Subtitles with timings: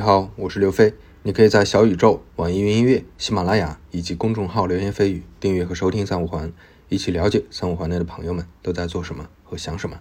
[0.00, 0.94] 你好，我是刘飞。
[1.24, 6.50] 你可以在小宇宙、网易云音乐、喜马拉雅以及公众号“流言蜚语”订阅和收听三五环，
[6.88, 10.00] 一起了解三五环内的朋友们都在做什么和想什么。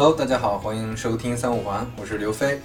[0.00, 2.58] Hello，大家好，欢迎收听三五环，我是刘飞。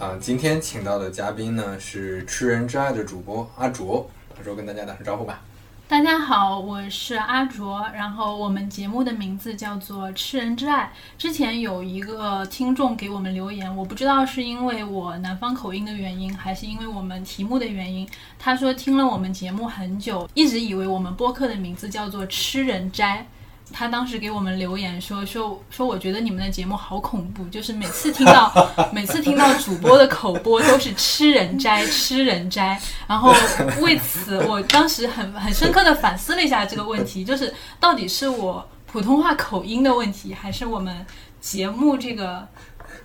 [0.00, 5.42] 啊、今天请到的嘉宾呢是吃人之爱的主播阿卓，阿卓跟大家打声招呼吧。
[5.86, 10.90] 大家好，我是阿卓，然后我们节目的名字叫做《吃人之爱》。
[11.20, 18.08] 之前有一个听众给我们留言，我不知道是因为我南方口音的原因，还是因为我们题目的原因。
[18.38, 23.26] 他说听了我们节目很久，一直以为我们播客的名字叫做《吃人斋》。
[23.72, 28.52] 他当时给我们留言说说说，我觉得你们的节目好恐怖，就是每次听到
[28.92, 33.34] 每次听到主播的口播都是吃人斋吃人斋，然后
[33.80, 41.04] 为此我当时很很深刻的反思了一下这个问题，就是到底是我普通话口音的问题，还是我们
[41.40, 42.46] 节目这个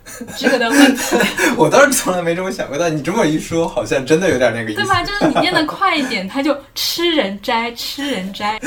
[0.38, 1.16] 这个的问题，
[1.56, 4.82] 我倒是从来没这么想过，但你这么一说，好像真的有点那个意思。
[4.82, 5.02] 对吧？
[5.02, 8.60] 就是你念的快一点，他就吃人斋 吃人斋。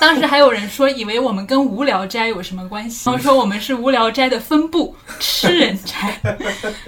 [0.00, 6.18] 当时还有人说，以为我们跟无聊斋有什么关系，然后说我们是无聊斋的分部，吃人斋。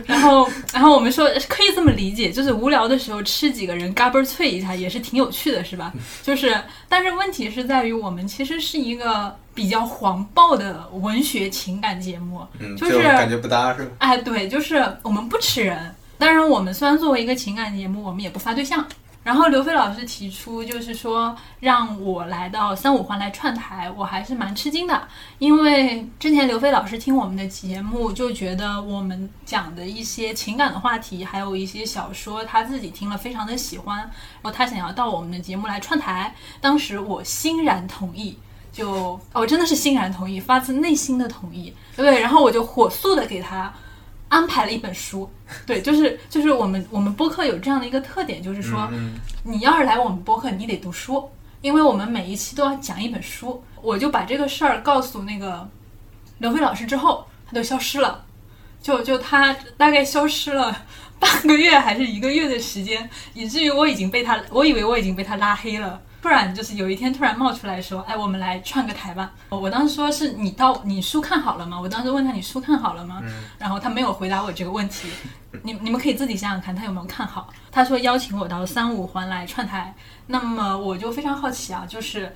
[0.06, 5.92] 然后，然后我们说可以这么理解，就是无聊的时候吃几个人嘎嘣脆一下，也是挺有趣的，是吧？
[6.22, 6.56] 就是，
[6.88, 13.96] 但是问题是在于，我们其实是一个比较黄暴的文学情感节目，嗯，就是感觉不搭是吧？
[13.98, 15.94] 哎，对，就是我们不吃人。
[16.18, 18.86] 当然，我们虽然作为一个情感节目，我们也不发对象。
[19.22, 34.10] 然后刘飞老师提出，就是说让我来到三五环来串台，我还是蛮吃惊的，因为之前刘飞老师听我们的节目，就觉得我们讲的一些情感的话题，还有一些小说，他自己听了非常的喜欢，然
[34.42, 36.34] 后他想要到我们的节目来串台。
[36.58, 38.38] 当时我欣然同意。
[38.72, 42.20] 就哦，真的是欣然同意，发自内心的同意，对不对？
[42.20, 43.72] 然后我就火速的给他
[44.28, 45.28] 安排了一本书，
[45.66, 51.28] 对，就是就是我们我们播客有这样的一个特点，就是说，嗯你要是来我们播客，你得读书，
[51.60, 53.62] 因为我们每一期都要讲一本书。
[53.82, 55.66] 我就把这个事儿告诉那个
[56.38, 58.24] 刘飞老师之后，他就消失了，
[58.82, 60.84] 就就他大概消失了
[61.18, 66.00] 半个月还是一个月的时间，以至于我已经被他，我以为我已经被他拉黑了。
[66.22, 69.32] 突然就是有一天突然冒出来说，哎，我们来串个台吧。
[69.48, 71.80] 我当时说是你到你书看好了吗？
[71.80, 73.22] 我当时问他你书看好了吗？
[73.58, 75.08] 然后他没有回答我这个问题。
[75.64, 77.52] 你你们可以自己想想看，他有没有看好？
[77.72, 79.94] 他说邀请我到三五环来串台，
[80.26, 82.32] 那么我就非常好奇啊，就是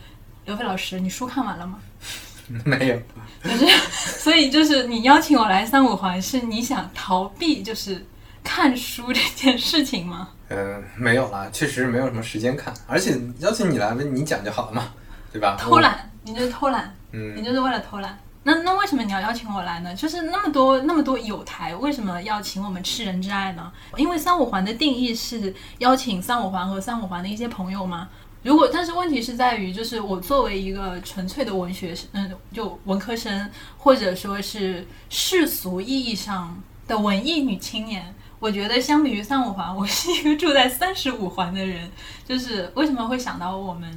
[0.46, 1.78] 刘飞老师，你书看完了吗？
[2.64, 3.00] 没有，
[3.42, 3.66] 就是，
[4.20, 8.04] 所以就是你邀请我来三五环，是你想逃避就是
[8.44, 10.28] 看书这件事情吗？
[10.50, 14.93] 嗯、没有啦，确实没有什么时间看，而且邀请你来，你讲就好了嘛，
[15.32, 15.56] 对吧？
[15.59, 18.16] 偷懒，你就是偷懒，嗯你，就是为了偷懒。
[18.47, 19.94] 那那为什么你要邀请我来呢？
[19.94, 23.72] 就是那么多那么多友台，为什么要请我们吃人之爱呢？
[23.97, 28.11] 因为三五环的定义是邀请三五环和三五环的一些朋友吗？
[28.43, 36.55] 如果，但是问题是在于，就是我作为一个纯粹的文学生，嗯，就文科生，或者说是世俗意义上
[36.87, 41.91] 的文艺女青年，我觉得相比于三五环，我是一个住在三十五环的人。
[42.28, 43.91] 就是为什么会想到我们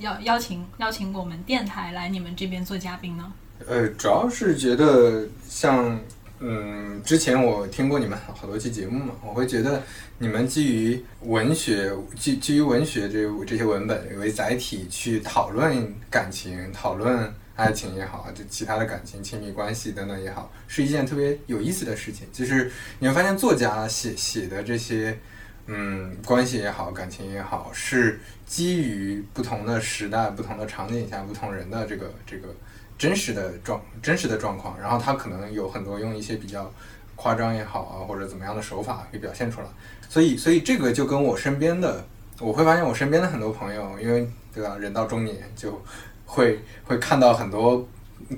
[0.00, 3.32] 邀邀请邀请我们电台来你们这边做嘉宾呢？
[3.66, 5.98] 呃，主要是觉得像，
[6.38, 9.82] 嗯，之前我听过你们好多期节目嘛，我会觉得
[10.18, 22.26] 你们基于文学，基基于文学这这些文本为载体去讨论感情，讨论爱情也好，就其他的感情、亲密关系等等也好，是一件特别有意思的事情。
[22.32, 22.70] 就是
[23.00, 25.18] 你会发现，作家写写的这些，
[25.66, 32.48] 嗯，关系也好，感情也好，是基于不同的时代、不同的场景下、不同人的这个这个。
[32.96, 36.68] 真实的状真实的状况，然后他可能有很多用一些比较
[37.14, 39.68] 夸张也好啊，或者怎么样的手法给表现出来。
[40.08, 42.04] 所以，所以这个就跟我身边的，
[42.40, 45.80] 我会发现我身边的很多朋友，因为对吧，人到中年就
[46.28, 47.88] 会会看到很多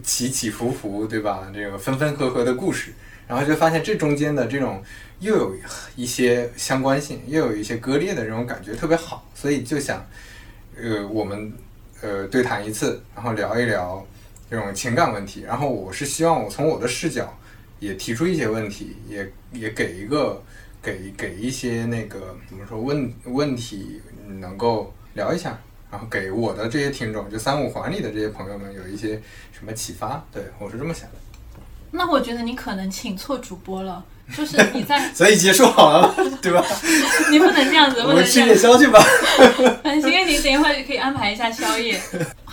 [0.02, 1.50] 起起伏伏，对吧？
[1.52, 2.94] 这个分分合合的故事，
[3.26, 4.82] 然后就发现这中间的这种
[5.19, 5.54] 又有
[5.96, 10.06] 一些相关性，又有一些割裂的这种感觉特别好，所以就想，
[10.81, 11.52] 呃，我们
[12.00, 14.06] 呃对谈一次，然后聊一聊。
[14.52, 17.38] 这种情感问题，然后我是希望我从我的视角
[17.78, 20.43] 也提出一些问题，也也给一个
[20.82, 24.02] 给给一些那个怎么说问问题
[24.40, 25.56] 能够聊一下，
[25.90, 29.20] 然后给我的这些听众，就三五环里的这些朋友们有一些
[29.52, 30.25] 什么启发。
[30.32, 31.16] 对我是这么想的。
[31.90, 34.04] 那我觉得你可能请错主播了，
[34.37, 36.64] 就是你在， 所以结束好了， 对吧？
[37.31, 38.54] 你不能这样子，不能吃能这样子。
[38.54, 39.04] 夜宵去吧。
[39.82, 42.00] 嗯，行，你等一会儿可以安排一下宵夜，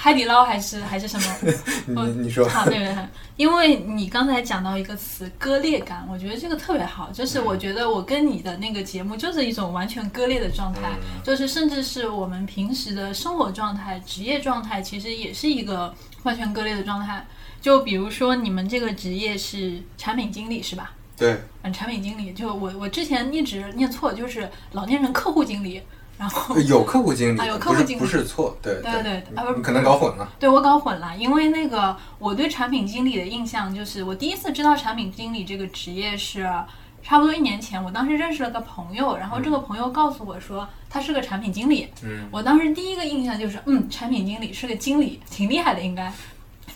[0.07, 1.35] 海底捞还是还是什么？
[2.07, 3.05] 你你说，好，对对对，
[3.35, 7.09] 因为你刚才讲到一个词“割裂感”，我觉得这个特别好。
[7.11, 15.93] 就是我觉得我跟你的那个节目就是一种完全割裂的状态，嗯就是甚至是我们平时的生活状态、职业状态，其实也是一个
[16.23, 17.27] 完全割裂的状态。
[17.59, 20.93] 就比如说你们这个职业是产品经理是吧？
[21.17, 25.81] 对，嗯，产品经理，就我我之前一直念错，就是老念成客户经理，
[26.17, 29.23] 然后有客户经理，啊有客户经理是不是错，对对对
[29.61, 30.27] 可能搞混了。
[30.39, 36.49] 对我搞混了，因为那个我对产品经理的印象就是，我第一次知道产品经理这个职业是
[37.03, 46.11] 差不多一年前，我当时认识了个朋友，然后这个朋友告诉我说他是个产品经理，嗯，我当时第一个印象就是，嗯，产品经理是个经理，挺厉害的应该。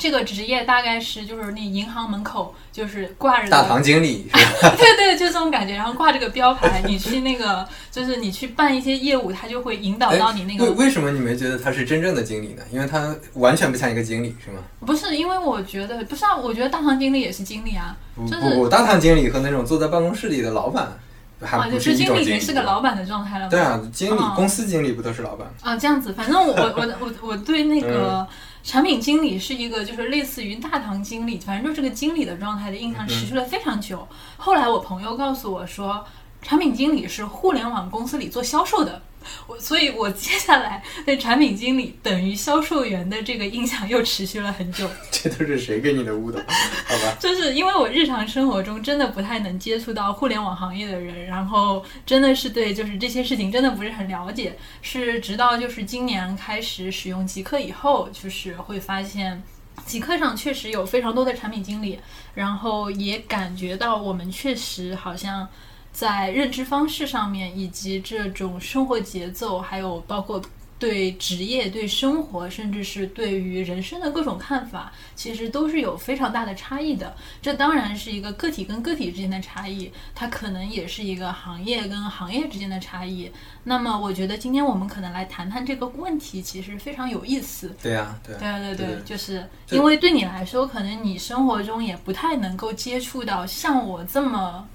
[0.01, 4.73] 这个职业大概是就是那银行门口就是挂着的大堂经理是吧？
[4.75, 12.63] 对对，就这种感觉，然后挂这个标牌，你去那个就是你去办一些业务，他就会引导到你那个哎为为什么你没觉得他是真正的经理呢？
[12.71, 14.57] 因为他完全不像一个经理，是吗？
[14.83, 17.95] 不是，因为我觉得不是啊，我觉得大堂经理也是经理啊，
[18.27, 20.97] 就是不不，大堂经理和那种坐在办公室里的老板
[21.43, 23.49] 还啊，不就是经理已经经是个老板的状态了嘛。
[23.51, 25.53] 对啊，经理、嗯公司经理不都是老板吗？
[25.61, 28.27] 啊，这样子，反正我我我我我对那 嗯个
[28.63, 34.07] 产品经理是一个就是类似于大堂经理，反正就是个经理的状态的印象持续了非常久。
[34.37, 36.05] 后来我朋友告诉我说，
[36.41, 39.01] 产品经理是互联网公司里做销售的。
[39.47, 44.89] 我，所以我接下来对产品经理等于销售员的这个印象又持续了很久。
[45.11, 46.39] 这都是谁给你的误导？
[46.39, 59.41] 好吧， 就是因为我日常生活中真的不太能接触到互联网行业的人，然后真的是对就是这些事情真的不是很了解，是直到就是今年开始使用极客以后，就是会发现。
[59.85, 61.97] 极客上确实有非常多的产品经理，
[62.35, 65.47] 然后也感觉到我们确实好像
[65.91, 70.41] 在认知方式上面，以及这种生活节奏，还有包括
[70.79, 77.15] 对职业、对生活，甚至是对于人生的各种看法，其实都是有非常大的差异的。
[77.39, 83.31] 这当然是一个个体跟个体之间的差异，它可能也是一个行业跟行业之间的差异。
[83.65, 87.75] 那么，我觉得今天我们可能来谈谈这个问题，其实非常有意思。
[87.79, 94.67] 对呀、对、啊，对对对对就是因为对你来说，可能你生活中也不太能够接触到像我这么，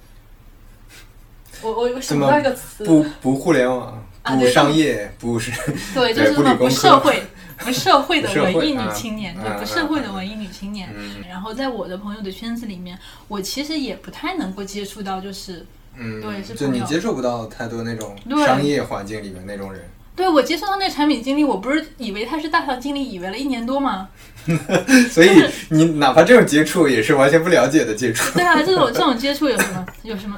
[1.62, 5.50] 我我我想不到一个词，不不互联网，不商业，不是
[5.94, 7.22] 对， 就是这么不社会、
[7.58, 10.88] 不社会 的文艺女啊青年，对，啊不社会的啊文艺女青年。
[10.96, 12.98] 嗯然后在我的朋友的圈子里面，
[13.28, 15.64] 我其实也不太能够接触到，就是
[15.96, 19.82] 嗯，对是就你接触不到太多那种商业环境里面那种人，
[20.14, 24.08] 对我接触到那产品经理，我不是以为他是大堂经理，以为了一年多吗？
[25.10, 25.28] 所以
[25.70, 28.32] 你哪怕这种接触也是完全不了解的接触。
[28.38, 30.36] 对啊，这种这种接触有什么有什么？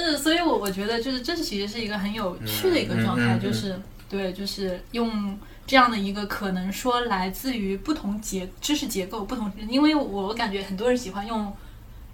[0.00, 11.52] 就是，所以我我觉得就是这是其实是一个很有趣的一个状态，就是对，就是用这样的一个可能说来自于不同结知识结构不同，因为我感觉很多人喜欢用。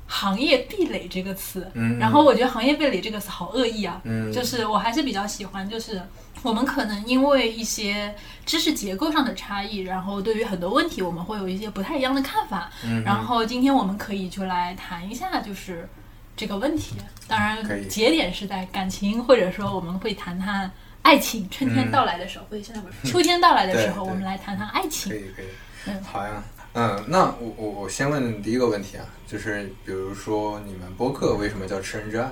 [0.08, 6.02] 行业壁垒这个词，嗯然后我觉得行业壁垒这个词好恶意啊，嗯就是我还是比较喜欢，就是
[6.42, 8.14] 我们可能因为一些
[8.44, 15.88] 知识结构上的差异，然后对于很多问题我们会有一些不太一样的看法，嗯然后今天我们可以就来谈一下，就是
[16.36, 16.96] 这个问题。
[17.28, 20.70] 当然，节点是在感情，或者说我们会谈谈
[21.02, 21.48] 爱情。
[21.50, 25.18] 春天到来的时候，或者，现在不是秋天到来的时候，我们来谈谈爱情可。
[25.18, 25.46] 以可以，
[25.86, 26.42] 嗯好呀。
[26.74, 32.24] 嗯，那我我我先问第一个问题啊，就是比如说你们播客为什么叫《吃人之爱》？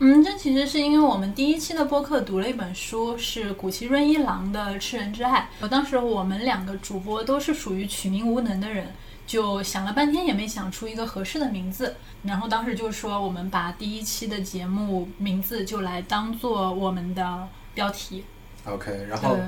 [0.00, 5.40] 嗯，这其实是因为我们第一期的播客读了一本书，是古崎润一郎的《痴人之爱》。
[5.60, 8.94] 我当时我们两个主播都是属于取名无能的人，
[9.26, 11.96] 就想了半天也没想出一个合适的名字。
[12.22, 18.22] 然后当时就说，我们把第一期的节目名字就来当做我们的标题。
[18.66, 19.44] OK，然后对，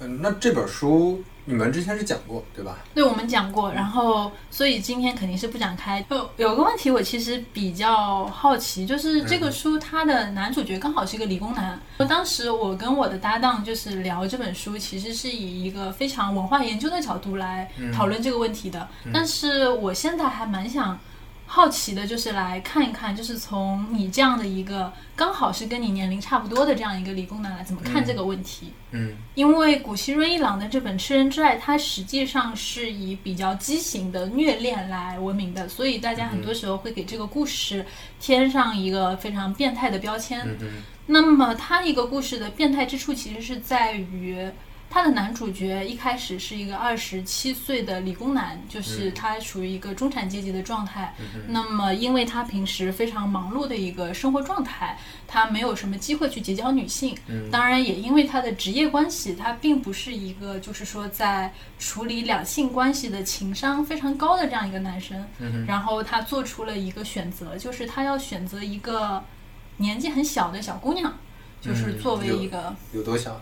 [0.00, 2.78] 嗯，那这本书你们之前是讲过对吧？
[2.94, 6.04] 对，我们讲过，然后所以今天肯定是不展开。
[6.10, 11.78] 有有个问题，我其实比较好奇，就是这个书它的男主角刚好是一个理工男。
[12.08, 18.88] 当时我跟我的搭档就是聊这本书，其实是以一个非常文化研究的角度来讨论这个问题的。
[19.12, 20.98] 但是我现在还蛮想。
[21.46, 28.72] 好奇的就是来看一看，就是从你这样的一个刚好是跟你年龄差不多的这样一个理工男来怎么看这个问题。
[28.90, 37.84] 嗯因为古希润一郎的这本《吃人之爱》，它实际上是以比较畸形的虐恋来闻名的，所以大家很多时候会给这个故事
[38.18, 40.40] 添上一个非常变态的标签。
[40.40, 40.68] 嗯嗯
[41.06, 44.50] 那么，它一个故事的变态之处其实是在于。
[44.94, 51.12] 他的男主角一开始是一个二十七岁的理工男，就是他属于一个中产阶级的状态。
[51.48, 54.96] 那么，因为他平时非常忙碌的一个生活状态，
[55.26, 57.12] 他没有什么机会去结交女性。
[57.50, 65.26] 当然，也因为他的职业关系，他并不是一个就是说在处理两性关系的情商非常高的这样一个男生。
[65.66, 69.24] 然后他做出了一个选择，就是他要选择一个
[69.78, 71.12] 年纪很小的小姑娘，
[71.60, 73.40] 就是作为一个有多小呢？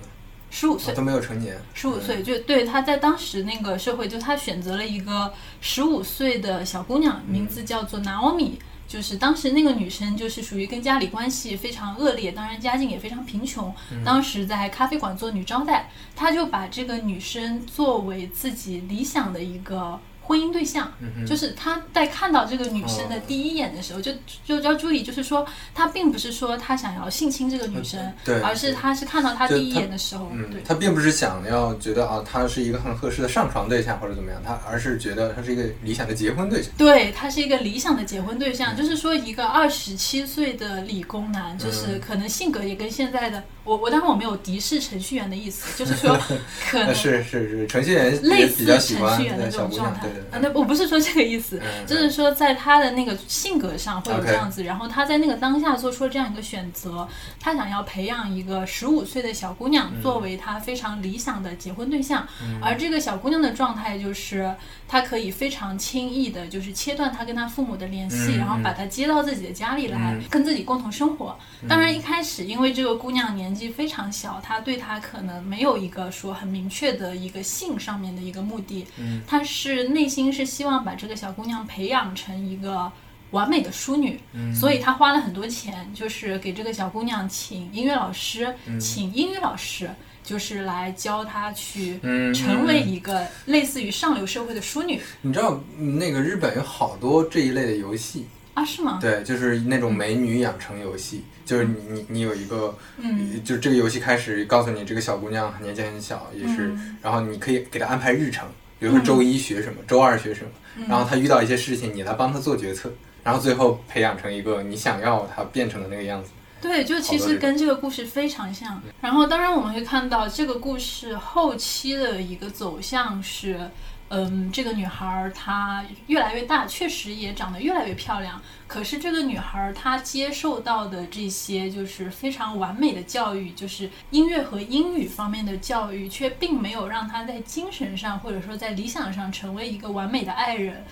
[0.55, 5.33] 十五岁都没有成年，十五岁就对他在当时那个社会，就他选择了一个
[5.63, 19.99] 十五岁的小姑娘，名字叫做 Naomi，就是当时那个女生就是属于跟家里关系非常恶劣，当然家境也非常贫穷，当时在咖啡馆做女招待，他就把这个女生作为自己理想的一个。
[20.25, 20.93] 婚姻对象，
[21.27, 24.13] 就是他在看到这个女生的第一眼的时候，就
[24.45, 43.43] 就要注意，就是说他并不是说他想要性侵这个女生，对，而是他是看到她第一眼的时候，对，他并不是想要觉得啊，他是一个很合适的上床对象或者怎么样，他而是觉得他是一个理想的结婚对象，对他是一个理想的结婚对象，就是说一个二十七岁的理工男，就是可能性格也跟现在的。
[43.65, 46.19] 我我当然我没有敌视程序员的意思，就是说
[46.69, 57.07] 可能是是是程序员类似程序员的这种状态啊，那我不是说这个意思，就是说在他的那个性格上会有这样子，然后他在那个当下做出了这样一个选择，
[57.39, 62.27] 他想要培养一个十五岁的小姑娘作为他非常理想的结婚对象，
[62.61, 64.53] 而这个小姑娘的状态就是
[64.89, 71.39] 她可以非常轻易的，就是切断她跟她父母的联系，然后把她接到自己的家里来跟自己共同生活。
[71.69, 73.53] 当然一开始因为这个姑娘年。
[73.53, 82.91] 纪非常小，她对她可能没有一个说很明确的一个性上面的一个目的，嗯，他是内心是希望把这个小姑娘培养成一个
[83.31, 89.89] 完美的淑女，嗯，所以他花了很多钱，就是给这个小姑娘请音乐老师，请英语老师，
[90.25, 92.01] 就是来教她去
[92.35, 95.01] 成为一个类似于上流社会的淑女。
[95.21, 98.27] 你知道那个日本有好多这一类的游戏。
[98.55, 98.99] 啊，是吗？
[99.01, 108.47] 对，就是那种美女养成游戏，就是你你你有一个，嗯，就这个游戏开始告诉你这个小姑娘年纪很小，也是，然后你可以给她安排日程，
[108.83, 110.51] 比如说周一学什么，周二学什么，
[110.89, 112.91] 然后他遇到一些事情，你来帮他做决策，
[113.23, 116.31] 然后最后培养成一个你想要他变成的那个样子。
[116.61, 118.83] 对，就其实跟这个故事非常像。
[119.01, 123.71] 然后当然我们会看到这个故事后期的一个走向是。
[124.15, 128.39] 嗯，这个女孩儿她越来越大，确实也长得越来越漂亮。
[128.67, 140.85] 可是这个女孩儿她接受到的这些就是非常完美的教育，就是音乐和英语方面的教育，却并没有让她在精神上或者说在理想上成为一个完美的爱人。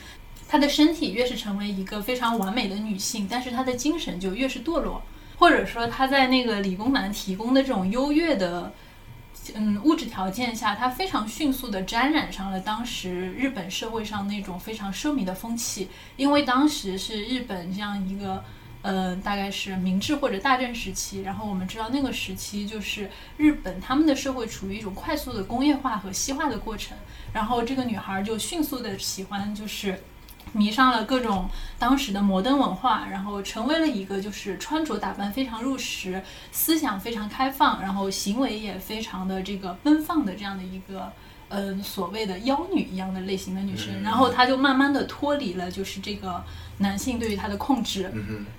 [0.49, 5.03] 她的身体越是成为一个非常完美的女性，但是她的精神就越是堕落，
[5.37, 8.73] 或者说她在那个理工男提供的这种优越的。
[9.55, 15.89] 嗯，物质条件下，它非常迅速地沾染上了当时日本社会上那种非常奢靡的风气。
[16.17, 18.45] 因为当时是日本这样一个，
[18.83, 21.23] 呃，大概是明治或者大正时期。
[21.23, 26.97] 然后我们知道那个时期就是日本他们的社会处于一种快速的工业化和西化的过程。
[27.33, 29.99] 然后这个女孩就迅速地喜欢就是。
[30.53, 41.13] 迷上了各种当时的摩登文化，然后成为了一个就是穿着打扮非常入时、思想非常开放，然后行为也非常的这个奔放的这样的一个，
[41.49, 44.03] 嗯，所谓的妖女一样的类型的女生。
[44.03, 46.43] 然后她就慢慢的脱离了就是这个
[46.79, 48.11] 男性对于她的控制。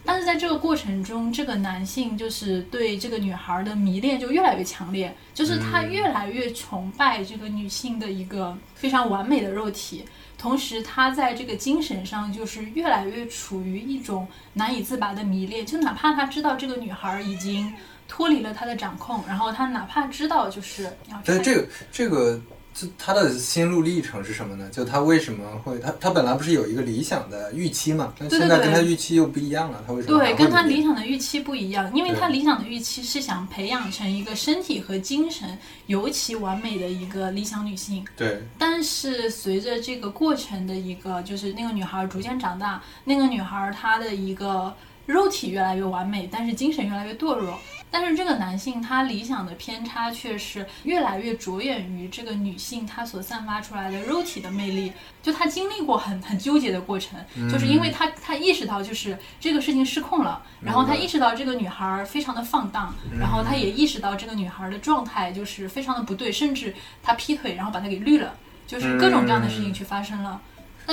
[0.06, 10.06] 但是在这个过程中，这个男性就是对这个女孩的迷恋就越来越强烈，就是他越来越崇拜这个女性的一个非常完美的肉体。
[10.42, 17.72] 同时，他在这个精神上就是越来越处于一种难以自拔的迷恋，就哪怕他知道这个女孩已经
[18.08, 21.22] 脱离了他的掌控，然后他哪怕知道就是要。
[21.24, 22.42] 但是这个这个。
[22.74, 24.70] 就他的心路历程是什么呢？
[24.72, 28.14] 就他为什么会他他本来不是有一个理想的预期嘛？
[28.18, 30.18] 但现在跟他预期又不一样了，他为什么？
[30.18, 38.06] 对，跟他理想的预期不一样，因为他理想的预期是想培养成一个身体和精神尤其完美的一个理想女性。
[38.16, 38.42] 对。
[38.58, 44.74] 但是随着这个过程的一个，就是那个女孩逐渐长大，那个女孩她的一个
[45.06, 47.60] 肉体越来越完美，但是精神越来越堕落。
[47.92, 57.20] 但是这个男性他理想的偏差却是越来越着眼于这个女性她所散发出来的肉体的魅力，就他经历过很很纠结的过程，
[57.52, 68.34] 就是因为他他意识到就是这个事情失控了，然后他意识到这个女孩非常的放荡，然后他也意识到这个女孩的状态就是非常的不对，甚至他劈腿然后把她给绿了，
[68.66, 70.40] 就是各种各样的事情去发生了。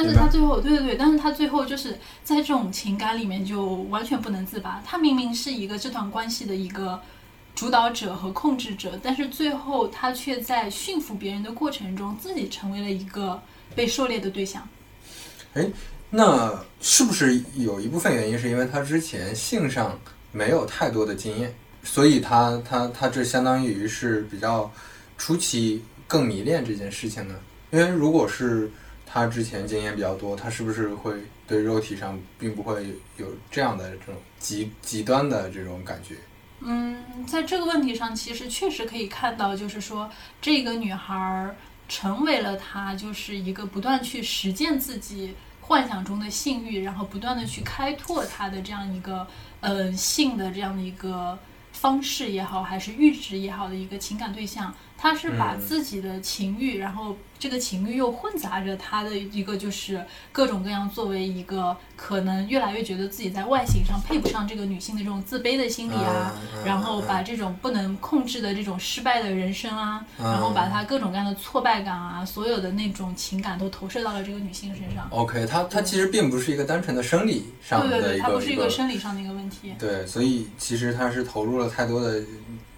[0.00, 4.80] 但是他最后，对对对，但是他最后就是在这种情感里面就完全不能自拔。
[4.86, 7.00] 他明明是一个这段关系的一个
[7.56, 13.42] 主导者和控制者，但是最后他却在驯服别人的过程中，自己成为了一个
[13.74, 14.68] 被狩猎的对象。
[15.54, 15.68] 哎，
[16.10, 19.98] 那是不是有一部分原因是因为他之前性上
[20.30, 21.52] 没有太多的经验，
[21.82, 24.70] 所以他他他这相当于是比较
[25.16, 27.34] 初期更迷恋这件事情呢？
[27.72, 28.70] 因为如果是
[29.10, 31.14] 他之前经验比较多，他是不是会
[31.46, 36.14] 对肉体上并不会有这样的这种极极端的这种感觉？
[36.60, 40.10] 嗯，在这个问题上，其实确实可以看到，就是说
[40.42, 41.56] 这个女孩
[41.88, 49.26] 成为了她就是一个不断去实践自己幻想中的性欲，然后不断的去开拓她的这样一个
[49.60, 51.38] 呃性的这样的一个
[51.80, 54.74] 方式也好，还是阈值也好的一个情感对象。
[55.00, 66.34] 他是把嗯自己的情欲，然后这个情欲又混杂着他的一个就是各种各样作为一个可能越来越觉得自己在外形上配不上这个女性的这种自卑的心理啊，
[66.66, 75.06] 然后把这种不能控制的这种失败的人生啊，然后把他各种各样的挫败感啊，所有的那种情感都投射到了这个女性身上。
[75.10, 79.72] OK，他他其实并不是一个单纯的生理上的对对对，它不是一个一个生理上的一个问题。
[79.78, 82.22] 对，所以其实他是投入了太多的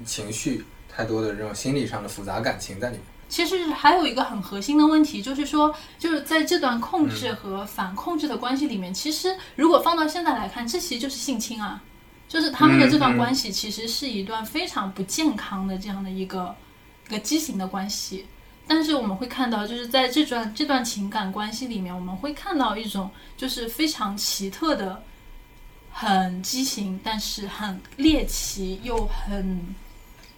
[0.04, 3.04] 情绪，太多的这种心理上的复杂感情在里面。
[3.28, 11.80] 其实还有一个很核心的问题，就是说，就是在这段控制和反控制的关系里面，其实如果放到现在来看，这其实就是性侵啊，
[12.28, 16.52] 就是他们的这段关系其实是一段非常不健康的这样的一个
[17.06, 18.26] 一个畸形的关系。
[18.66, 25.00] 但是我们会看到，就是在这段这段情感关系里面，我们会看到一种就是非常奇特的、
[26.00, 29.61] 很畸形，但是很猎奇又很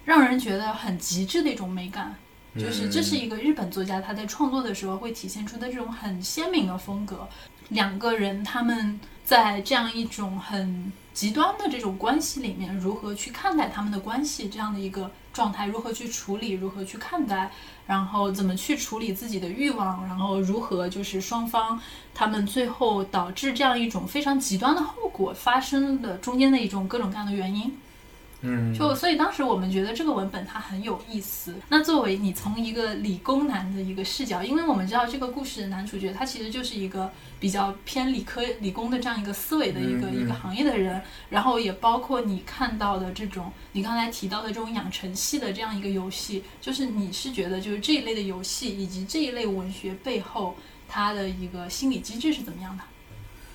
[0.04, 2.16] 让人觉得很极致的一种美感。
[2.58, 7.28] 就是这是一个日本作家他在创作的时候会体现出的这种很鲜明的风格。
[7.68, 17.50] 两个人他们在这样一种很极端的这种关系里面，如何去看待他们的关系这样的一个状态，如何去处理，如何去看待，
[17.86, 21.80] 然后怎么去处理自己的欲望，然后如何就是双方
[22.14, 27.72] 他们最后导致这样一种非常极端的后果发生的中间的一种各种各样的原因。
[28.44, 31.54] 嗯，就所以当时我们觉得这个文本它很有意思。
[31.68, 37.08] 那作为你从一个理工男的一个视角，因为我们知道这个故事的男主角他其实就是一个
[37.42, 50.54] 比较偏理科理工的这样一个思维的一个、一个行业的人，然后也包括你看到的这种你刚才提到的这种养成系的这样一个游戏，就是你是觉得就是这一类的游戏以及这一类文学背后
[50.88, 52.84] 它的一个心理机制是怎么样的？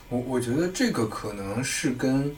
[0.10, 2.36] 我我觉得这个可能是跟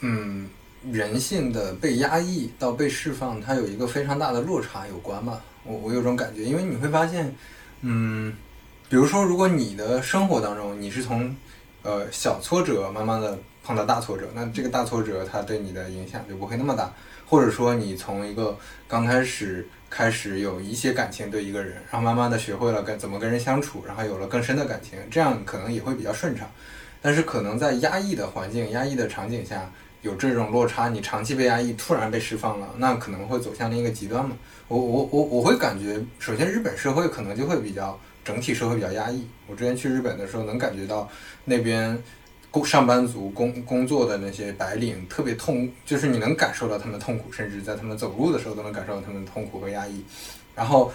[0.00, 0.48] 嗯
[0.90, 5.42] 人性的被压抑到被释放，它有一个非常大的落差有关吧。
[5.62, 7.34] 我我有种感觉，因为你会发现，
[7.82, 8.32] 嗯，
[8.88, 11.34] 比如说，如果你的生活当中你是从
[11.82, 16.92] 呃小挫折慢慢的碰到大挫折，那这个大挫折它对你的影响就不会那么大。
[17.28, 26.48] 或者说你从一个刚开始开始有一些感情对一个人，然后慢慢的学会了跟怎么跟人相处，然后有了更深的感情，这样可能也会比较顺畅。
[27.02, 29.68] 但是可能在压抑的环境、压抑的场景下，
[30.02, 34.36] 有这种落差，你长期被压抑，突然被释放了，那可能会走向另一个极端嘛。
[34.68, 39.24] 我我我我会感觉，首先日本社会可能就会比较整体社会比较压抑。
[39.46, 41.08] 我之前去日本的时候，能感觉到
[41.44, 41.96] 那边
[42.50, 50.04] 工上班族工工作的那些白领特别痛，就是你能感受到他们的痛苦，甚至在他们走路的时候都能感受到他们的痛苦和压抑。
[50.56, 50.92] 然后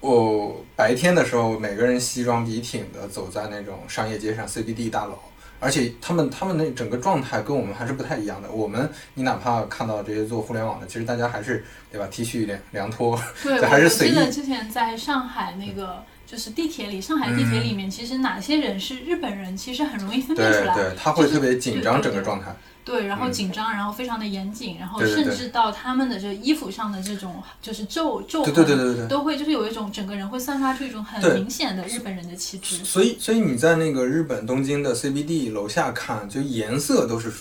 [0.00, 5.16] 我、白天的时候，每个人西装笔挺的走在那种商业街上 CBD 大楼。
[5.60, 8.50] 而且他们他们那整个状态跟我们还是不太一样的。
[8.50, 20.74] 我们你哪怕看到这些做互联网的，其实大家还是对吧？T 恤凉凉拖，对， 还是随意我记得之前在上海那个就是地铁里，上海地铁里面，其实哪些人是日本人，其实很容易分辨出来。
[20.74, 22.52] 对对，他会特别紧张整个状态。
[22.84, 29.06] 对，然后嗯紧张，然后非常的严谨，然后甚至到他们的这衣服上的这种就是皱皱对对对对对。
[29.06, 32.84] 都会就是有一种整个人会散发出一种很明显的日本人的气质。
[32.84, 37.32] 所以，所以你在那个日本东京的 CBD 楼下看，就颜色都是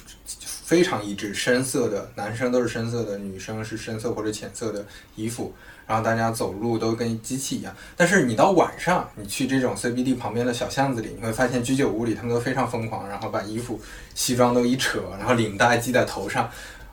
[0.64, 5.52] 非常一致，深色的，男生都是深色的，女生是深色或者浅色的衣服，
[5.88, 7.76] 然后大家走路都跟机器一样。
[7.96, 13.80] 但是你到晚上，你去这种 CBD 旁边的小巷子里，你会发现居酒屋里他们都非常疯狂，然后把衣服、
[14.16, 16.50] 西装都一扯，然后领带系在头上。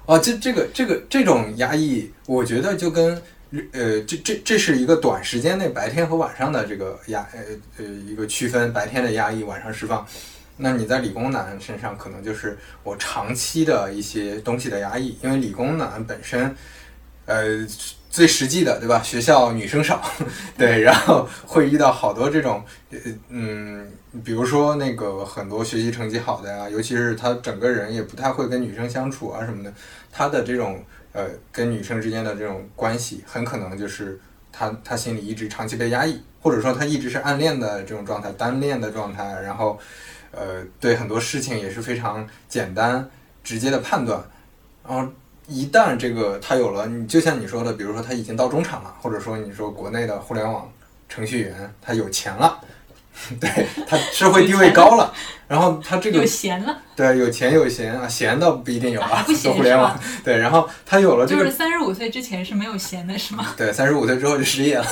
[0.07, 3.15] 哦，这这个这个这种压抑，我觉得就跟
[3.73, 7.41] 呃，这这这是一个短时间内白天和晚上的这个压呃
[7.79, 10.07] 呃一个区分，白天的压抑，晚上释放。
[10.57, 16.55] 那你在理工男身上可能就是我长期的一些东西的压抑，因为理工男本身，
[17.25, 17.67] 呃，
[18.11, 19.01] 最实际的对吧？
[19.03, 20.03] 学校女生少，
[20.59, 23.89] 对，然后会遇到好多这种，呃嗯，
[24.25, 29.73] 比如说那个很多学习成绩好的呀，尤其是他整个人也不太会跟女生相处啊什么的，
[30.11, 34.19] 他的这种呃跟女生之间的这种关系，很可能就是
[34.51, 39.79] 他他心里一直长期被压抑，或者说他一直是暗恋的这种状态，单恋的状态，然后
[40.33, 43.09] 呃对很多事情也是非常简单
[43.45, 44.21] 直接的判断，
[44.85, 45.09] 然后
[45.51, 50.71] 一旦这个他有了，你就像你说的，比如说他已经到中产了，或者说你说国内的互联网
[51.09, 52.61] 程序员他有钱了。
[53.39, 55.13] 对他社会地位高了，
[55.47, 63.49] 然后他这个有闲了，对有钱有闲啊，闲倒不一定有啊，做 互联网对，然后他有了这个就是三十五岁之前是没有闲的，是吗？
[63.59, 64.87] 对三十五岁之后就失业了，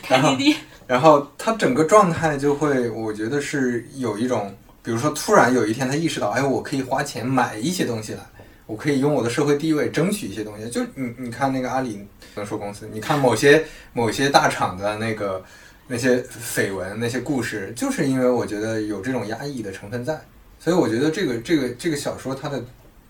[0.00, 0.56] 开滴滴，
[0.86, 8.20] 然后他整个状态就会，我觉得是有一种，比如说突然有一天他意识到，哎，我可以花钱买一些东西来，
[8.68, 10.68] 我可以用我的社会地位争取一些东西。
[10.68, 15.42] 就你你看那个阿里能说公司，你看某些某些大厂的那个
[15.86, 20.20] 那些绯闻那些故事，就是因为我觉得有这种压抑的成分在，
[20.60, 22.62] 所以我觉得这个这个这个小说它的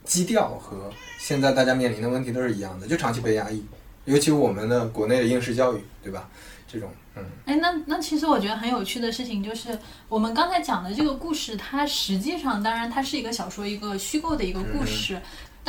[0.05, 3.63] 基调和现在大家面临的问题都是一样的，就长期被压抑，
[4.05, 6.29] 尤其我们的国内的应试教育，对吧？
[6.71, 7.25] 这种嗯。
[7.47, 9.77] 哎，那那其实我觉得很有趣的事情就是，
[10.09, 15.19] 我们刚才讲的这个故事，它实际上当然它是一个小说，一个虚构的一个故事，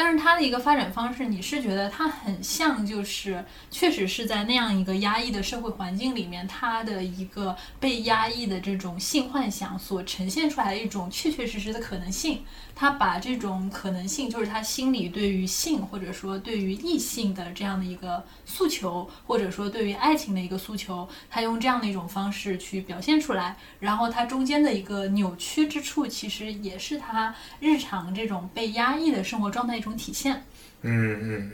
[0.02, 12.46] 但是它的一个发展方式，你是觉得它很像，就是确实是在那样一个压抑的社会环境里面，他的一个被压抑的这种性幻想所呈现出来的一种确确实实的可能性。
[12.80, 23.58] 他把这种可能性，就是他心里对于性或者说对于异性的这样的一个诉求，或者说对于爱情的一个诉求，他用这样的一种方式去表现出来。
[23.82, 30.42] 然后它中间的一个扭曲之处，其实也是他日常这种被压抑的生活状态一种体现。
[30.84, 31.52] 嗯嗯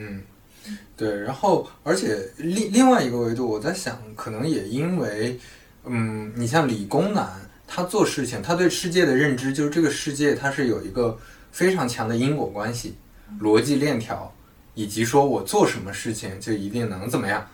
[0.68, 5.40] 嗯，对，然后而且另另外一个维度，我在想，可能也因为，
[5.86, 11.17] 嗯，你像理工男，他做事情，他对世界的认知就是这个世界它是有一个
[11.51, 12.95] 非常强的因果关系、
[13.41, 14.34] 逻辑链条，
[14.73, 17.45] 以及说我做什么事情就一定能怎么样，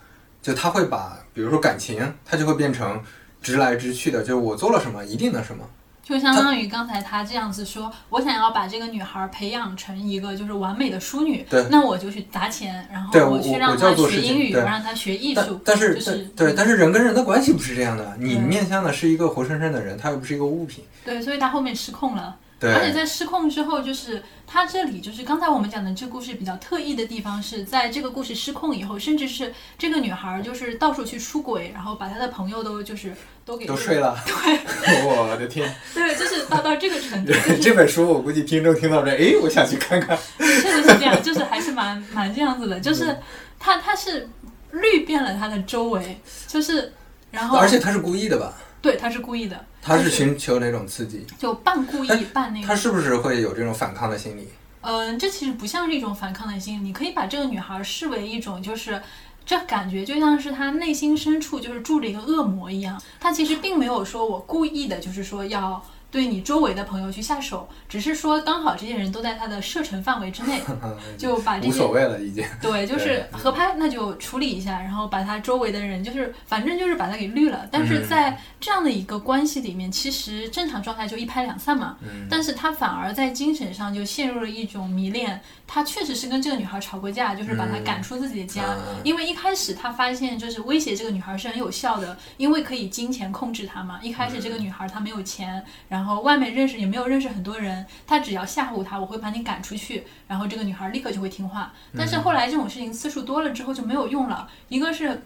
[0.41, 3.02] 就他会把，比如说感情，他就会变成
[3.41, 5.67] 直来直去的，就是我做了什么一定能什么。
[6.04, 20.84] 就相当于刚才他这样子说，我想要把这个女孩培养成一个就是完美的淑女，对那我就去砸钱，然后我去让她学英语，我让她学艺术，但是就是对，但是人跟人的关系不是这样的，你面向的是一个活生生的人，他又不是一个物品。
[21.06, 22.36] 对，所以他后面失控了。
[22.62, 34.15] 对，而且在失控之后，就是他这里就是刚才我们讲的这故事比较特异的地方是在这个故事失控以后，甚至是这个女孩就是到处去出轨，然后把她的朋友都就是都给都睡了。
[34.24, 40.15] 对， 我的天，对，就是到到这个程度，就是这本书我估计听众听到这，哎，我想去看看。
[40.38, 43.17] 确实是这样，就是还是蛮蛮这样子的，就是
[43.58, 44.30] 他他是
[44.71, 46.93] 绿遍了他的周围，就是
[47.32, 48.54] 然后而且他是故意的吧？
[48.82, 54.48] 对他是故意的，他是是寻求哪种刺激，就半故意哎半那个他是不是会有这种反抗的心理？
[54.82, 59.02] 嗯，这其实不像是一种反抗的心理，你可以把这个女孩视为一种就是。
[59.44, 70.62] 这感觉就像是她内心深处就是住着一个恶魔一样，她其实并没有说我故意的，就是说要对你周围的朋友去下手，只是说刚好这些人都在他的射程范围之内，
[71.17, 72.45] 就把这些无所谓了，已经。
[72.62, 77.67] 对， 就是合拍，那就处理一下，然后把他周围的人，就是反正就是把他给绿了。
[77.71, 81.97] 但是在这样的一个关系里面，其实正常状态就一拍两散嘛。
[82.02, 85.39] 嗯但是他反而在精神上就陷入了一种迷恋。
[85.74, 88.62] 他确实是跟这个女孩吵过架，就是把她赶出自己的家。
[88.74, 93.97] 嗯因为一开始他发现就是威胁这个女孩是很有效的，因为可以金钱控制她嘛。
[94.04, 101.74] 一开始这个女孩她没有钱，然后外面认识也没有认识很多人，他只要吓唬他，我会把你赶出去，然后这个女孩立刻就会听话。
[101.98, 105.24] 但是后来这种事情次数多了之后就没有用了，一个是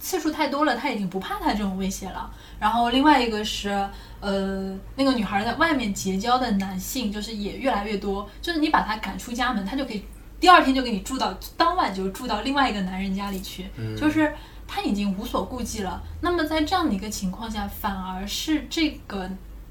[0.00, 3.88] 次数太多了，他已经不怕他这种威胁了，然后另外一个是。
[4.22, 10.04] 呃，那个女孩在外面结交的男性就是也越来越多，就是你把她赶出家门，她就可以
[10.38, 13.66] 第二天就给你住到当晚就住到另外一个男人家里去，
[13.98, 14.32] 就是
[14.64, 16.00] 他已经无所顾忌了。
[16.20, 19.28] 那么在这样的一个情况下，反而是这个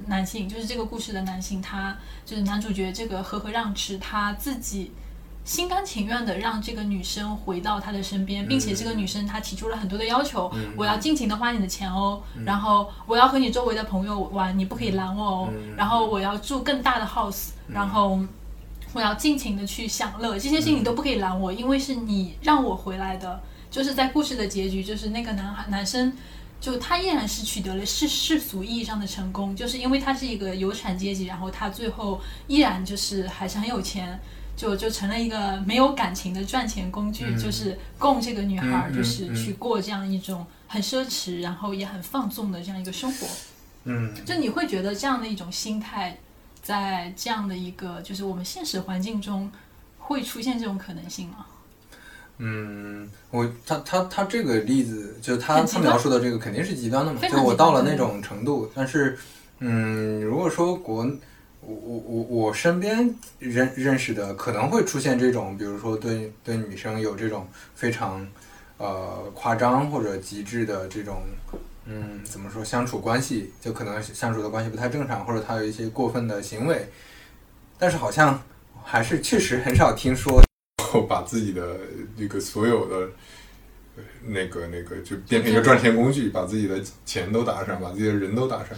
[0.07, 4.91] 男性，就是这个故事的男性，他就是男主角这个和和让池，他自己。
[5.43, 18.19] 心甘情愿的让这个女生回到他的身边，并且这个女生她提出了很多的要求，我要尽情的花你的钱哦，然后我要和你周围的朋友玩，你不可以拦我哦，然后我要住更大的 house，然后
[18.93, 23.41] 我要尽情的去享乐，这些事情你都不可以拦我，因为是你让我回来的。
[23.71, 26.13] 就是在故事的结局，就是那个男孩男生。
[26.61, 34.19] 就他依然是取得了世世俗意义上的成功，就是因为他是一个有产阶级，然后他最后依然就是还是很有钱，
[34.55, 43.27] 就就成了一个没有感情的赚钱工具，嗯就是供这个女孩就是嗯去过这样一种很奢侈，然后也很放纵的这样一个生活。
[43.85, 46.15] 嗯，就你会觉得这样的一种心态，
[46.61, 49.51] 在这样的一个就是我们现实环境中
[49.97, 51.47] 会出现这种可能性吗？
[52.37, 59.15] 嗯，我他他他这个例子，就他他描述的这个肯定是极端的嘛，就我到了那种程度，但是，
[59.59, 61.05] 嗯，如果说国，
[61.61, 68.27] 我我我我身边认认识的可能会出现这种，比如说对对女生有这种非常
[68.79, 71.21] 呃夸张或者极致的这种，
[71.85, 76.89] 嗯，怎么说相处关系，就可能相处的关系不太正常，或者他有一些过分的行为，
[77.77, 78.41] 但是好像
[78.83, 80.41] 还是确实很少听说。
[80.91, 81.79] 后把自己的
[82.17, 83.09] 这个所有的
[84.25, 88.69] 那个那个就变成一个赚钱工具，把自己的钱都打上，把自己的人都打上。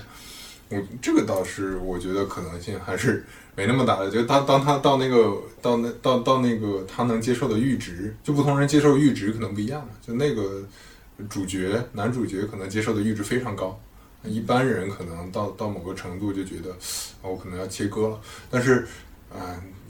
[0.69, 4.11] 我这个倒是我觉得可能性还是没那么大的。
[4.11, 9.89] 就当当他到那个到那到到那个他能接受的阈值，就不同人接受阈值可能不一样嘛。
[10.05, 10.63] 就那个
[11.27, 13.79] 主角男主角可能接受的阈值非常高，
[14.23, 16.71] 一般人可能到到某个程度就觉得
[17.21, 18.21] 啊我可能要切割了，
[18.51, 18.85] 但是。
[19.35, 19.41] 嗯、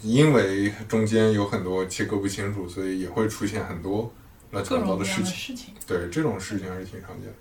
[0.03, 4.11] 因为中间有很多切割不清楚，所以也会出现很多
[4.51, 4.97] 乱七八糟。
[4.97, 5.73] 的事情。
[5.87, 7.33] 对这种事情还是挺常见的。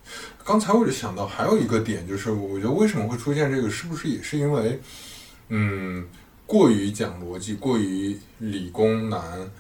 [0.44, 4.80] 刚才我就想到还有一个点，就是我觉得为什么会出现这个，是不是也是因为，
[5.48, 6.06] 嗯，
[6.46, 9.50] 过于讲逻辑，过于理工男，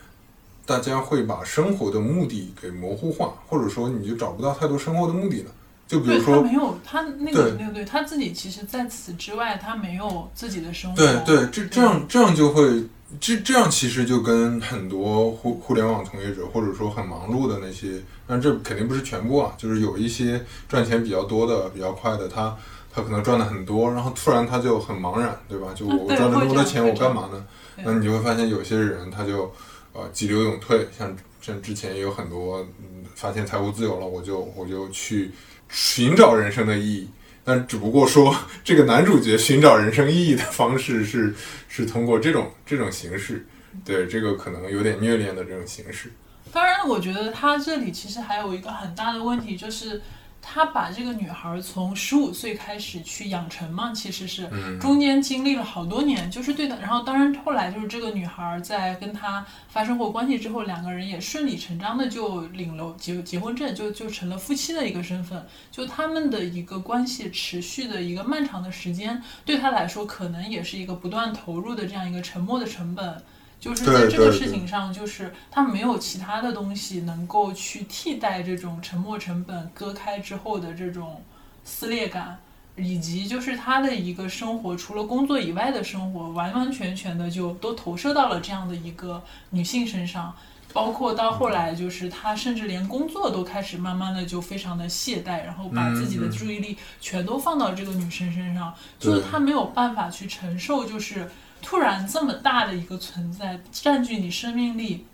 [0.66, 5.50] 大家会把生活的目的给模糊化，或者说你就找不到太多生活的目的了。
[5.86, 10.96] 就比如说，他没有他那个对那个对他自己，其实在此之外，他没有自己的生活。
[10.96, 12.84] 对对，这这样这样就会。
[13.20, 22.56] 这这样其实就跟很多互互联网从业者，或者说很忙碌的那些，但这肯定不是全部啊，就是有一些赚钱比较多的、比较快的，他
[22.90, 25.74] 他可能赚的很多，然后突然他就很茫然，对吧？
[25.74, 27.44] 就我赚了那么多钱，我干嘛呢？
[27.84, 29.52] 那你就会发现有些人他就
[29.92, 35.30] 呃急流勇退，像像之前也有很多嗯发现财务自由了，我就我就去
[35.72, 37.08] 寻找人生的意义。
[37.44, 38.32] 但只不过说，
[38.62, 41.34] 这个男主角寻找人生意义的方式是
[41.68, 43.44] 是通过这种这种形式，
[43.84, 46.12] 对这个可能有点虐恋的这种形式。
[46.52, 50.00] 当然，我觉得他这里其实还有一个很大的问题，就是
[50.44, 56.76] 他把这个女孩从十五岁开始去养成嘛，其实是嗯中间经历了好多年，就是对的。
[56.80, 65.46] 然后当然后来就是这个女孩在跟他发生过关系之后，两个人也顺理成章的就领了结结婚证，就就成了夫妻的一个身份。
[65.70, 73.22] 就他们的一个关系持续的一个漫长的时间，对他来说可能也是一个不断投入的这样一个沉默的成本。
[73.62, 81.22] 就是在这个事情上，就是他没有其他的东西能够去替代这种沉没成本割开之后的这种
[81.62, 82.36] 撕裂感，
[82.74, 90.34] 以及就是他的一个生活，除了工作以外的生活，完完全全的就都投射到了这样的一个女性身上。
[90.74, 101.30] 包括到后来，就是他甚至连工作都开始慢慢的就非常的懈怠，然后把自己的注意力全都放到这个女生身上，就是对他没有办法去承受，就是
[101.62, 105.06] 突然这么大的一个存在占据你生命力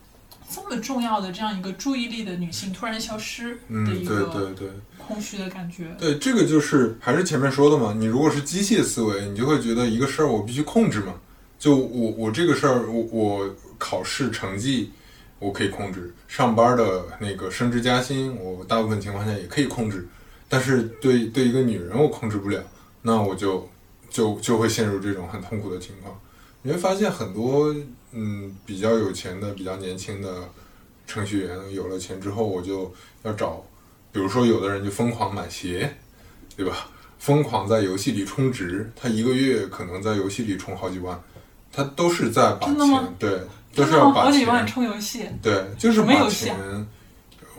[0.51, 5.95] 这么重要的这样一个注意力的女性突然消失的嗯，一对对个对空虚的感觉。
[5.99, 7.95] 对，这个就是还是前面说的嘛。
[7.97, 11.15] 你如果是机械思维，你就会觉得一个事儿我必须控制嘛。
[11.59, 14.91] 就我我这个事儿，我我考试成绩
[15.39, 20.09] 我可以控制，上班的那个升职加薪，我大部分情况下也可以控制。
[20.49, 22.63] 但是对对一个女人我控制不了，
[23.03, 23.69] 那我就
[24.09, 26.19] 就就会陷入这种很痛苦的情况。
[26.63, 27.75] 你会发现很多
[28.13, 30.49] 嗯比较有钱的、比较年轻的
[31.07, 32.93] 程序员，有了钱之后，我就
[33.23, 33.65] 要找，
[34.13, 35.95] 比如说有的人就疯狂买鞋，
[36.57, 36.89] 对吧？
[37.19, 41.21] 疯狂在游戏里充值，他一个月可能在游戏里充好几万，
[41.73, 42.77] 他都是在把钱
[43.19, 43.41] 对，
[43.75, 43.85] 都？
[43.85, 46.57] 是要把好几万钱充游戏，对，就是把钱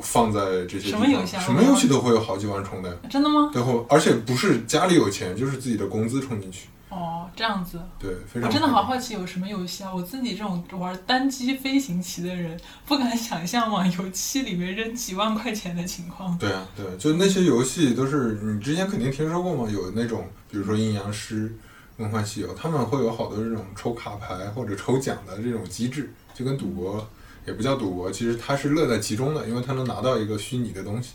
[0.02, 3.50] 放在这些地什么游戏啊什么游戏都会有好几万充的，真的吗？
[3.52, 7.80] 最后而且不是家里有钱，就是自己的工资充进去，哦，这样子。
[8.00, 9.94] 对，非我真的好好奇有什么游戏啊！
[9.94, 16.36] 我自己这种玩单机飞行棋的人，不敢想象往游戏里面扔几万块钱的情况。
[16.40, 21.56] 对啊，对，就那些游戏都是你之前肯定听说过嘛，有那种比如说阴阳师、
[21.98, 27.08] 梦幻西游，他们会有好多这种抽卡牌或者抽奖的这种机制，就跟赌博
[27.46, 31.12] 也不叫赌博，其实他是乐在其中的，因为他能拿到一个虚拟的东西。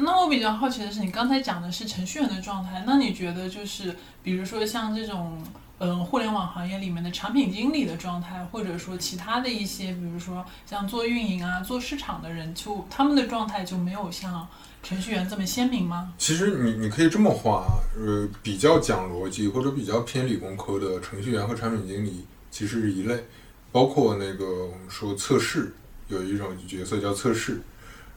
[0.00, 5.42] 那我比较好奇的是，你刚才讲的是程序员的状态，那你觉得就是，比如说像这种，
[5.78, 14.46] 嗯，互联网行业里面的产品经理的状态，或者说其他的一些，比如说像做运营啊、做市场的人，就他们的状态就没有像
[14.84, 16.12] 程序员这么鲜明吗？
[16.16, 23.24] 其实你你可以这么画，呃，比较讲逻辑或者比较偏理工科的程序员和产品经理其实是一类，
[23.72, 25.74] 包括那个我们说测试，
[26.06, 27.60] 有一种角色叫测试，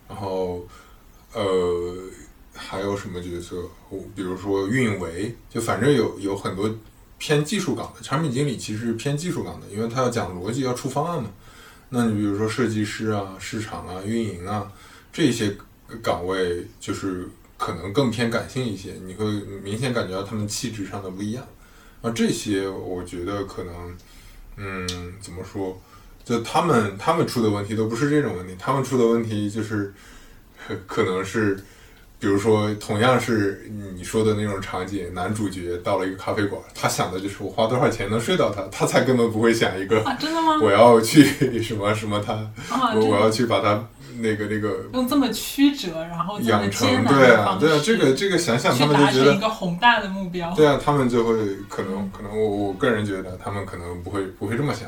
[0.08, 0.64] 然后
[1.34, 1.96] 呃
[2.54, 3.64] 还有什么角色？
[3.90, 6.70] 我比如说运维，就反正有有很多
[7.18, 11.30] 偏技术岗的，产品经理其实是偏技术岗的，因为他要讲逻辑，要出方案嘛。
[11.90, 14.72] 那你比如说设计师啊、市场啊、运营啊
[15.12, 15.56] 这些
[16.02, 19.26] 岗位，就是可能更偏感性一些，你会
[19.64, 21.46] 明显感觉到他们气质上的不一样。
[22.02, 23.98] 啊，这些我觉得可能，
[24.58, 25.80] 嗯，怎么说？
[26.24, 29.94] 就他们他们出的问题都不是这种问题，他们出的问题就是
[30.88, 31.58] 可能是。
[32.22, 40.60] 比如说，同样是你说的那种场景，男主角到了一个咖啡馆，他想的就是我花多少钱能睡到他，他才根本不会想一个啊，真的吗？
[40.62, 41.24] 我要去
[41.64, 42.34] 什么什么他，
[42.70, 43.84] 啊，我我要去把他
[44.20, 50.54] 那个那个用这么曲折，然后养成，对啊，对啊，这个这个想想他们就觉得，一个宏大的目标。
[50.54, 51.34] 对啊，他们就会
[51.68, 54.88] 可能可能我我个人觉得他们可能不会不会这么想，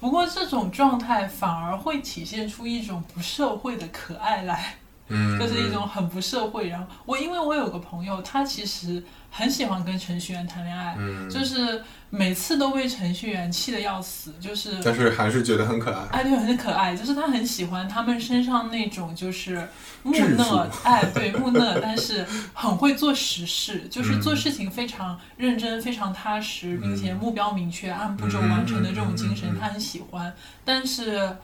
[0.00, 4.78] 不过这种状态反而会体现出一种不社会的可爱来。
[5.08, 6.68] 嗯，就是一种很不社会。
[6.68, 19.68] 然后我因为我有个朋友，他其实很喜欢跟程序员谈恋爱，嗯，就是每次都被程序员气得要死，就是但是还是觉得很可爱，哎对，很可爱，就是他很喜欢他们身上那种就是
[20.02, 27.16] 木讷，哎对木讷，但是很会做实事，就是做嗯事情非常认真、非常踏实，并且嗯。
[27.24, 30.32] 目标明确、按步骤嗯完成的这种嗯精神他很喜欢。
[30.64, 31.34] 但是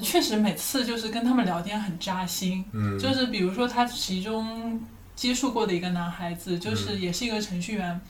[0.00, 4.80] 确实每次就是跟他们聊天很扎心，嗯，就是比如说他其中
[5.16, 8.00] 接触过的一个男孩子，就是嗯也是一个程序员，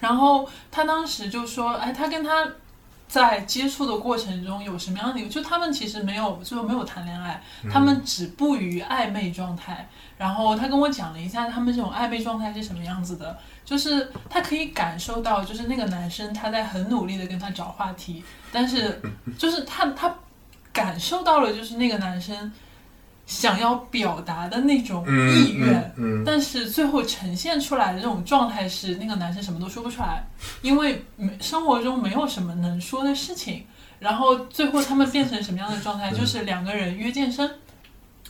[0.00, 2.48] 然后他当时就说，哎，他跟他
[3.06, 7.70] 在接触的过程中有什么样的就他们其实没有，最后没有谈恋爱，嗯。
[7.70, 9.88] 他们止步于暧昧状态。
[10.16, 19.02] 然后他跟我讲了一下他们这种暧昧状态是什么样子的，就是他可以感受到，就是那个男生他在很努力的跟他找话题，但是
[19.36, 20.14] 就是他他
[20.74, 22.52] 感受到了，就是那个男生
[23.24, 30.22] 想要表达的那种嗯意愿，嗯，嗯但是最后呈现出来的这种状态是，那个男生什么都说不出来，
[30.60, 33.64] 因为没生活中没有什么能说的事情。
[34.00, 36.10] 然后最后他们变成什么样的状态？
[36.10, 37.48] 嗯 就是两个人约健身，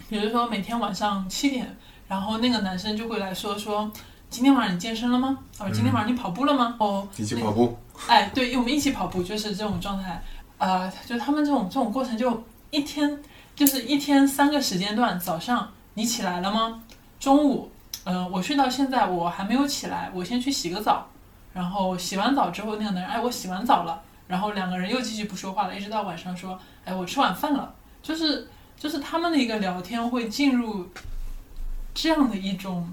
[0.08, 1.76] 比如说每天晚上七点，
[2.06, 3.90] 然后那个男生就会来说说，
[4.30, 5.38] 今天晚上你健身了吗？
[5.58, 6.76] 哦，今天晚上你跑步了吗？
[6.78, 7.76] 哦，一起那跑步，
[8.06, 10.22] 哎，对，我们一起跑步，就是这种状态。
[10.64, 13.20] 呃，就他们这种这种过程，就一天
[13.54, 16.82] 就是一天三个时间段，早上你起来了吗？
[17.20, 17.70] 中午，
[18.04, 21.06] 呃，我睡到现在我还没有起来，我先去洗个澡，
[21.52, 28.48] 然后洗完澡之后，那个男人，哎，我洗完澡了，然后两个人又继续不说话了，一直到晚上说，哎，我吃晚饭了，就是
[28.78, 30.88] 就是他们的一个聊天会进入
[31.92, 32.90] 这样的一种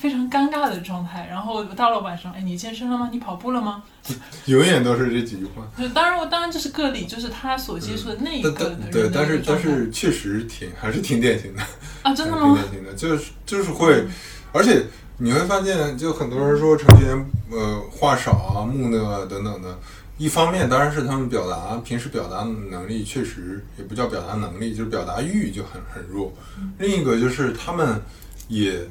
[0.00, 3.10] 非常尴尬的状态，然后到了晚上，哎，你健身了吗？
[3.12, 3.82] 你跑步了吗？
[4.46, 5.62] 永远都是这几句话。
[5.76, 8.50] 就当然，我当然这是个例，就是他所接触的那一个
[8.90, 11.62] 对，的但是但是确实挺 还是挺典型的，
[12.02, 12.58] 啊，真的吗挺吗？
[12.70, 14.06] 典型的，就是就是会，
[14.52, 14.86] 而且
[15.18, 19.78] 你会发现，就很多人说程序员呃话少啊、木讷啊等等的。
[20.16, 26.32] 一方面当然是他们表达平时表达能力确实也不叫表达能力，就是表达欲就很很弱。
[26.78, 28.02] 另一个就是他们
[28.48, 28.86] 也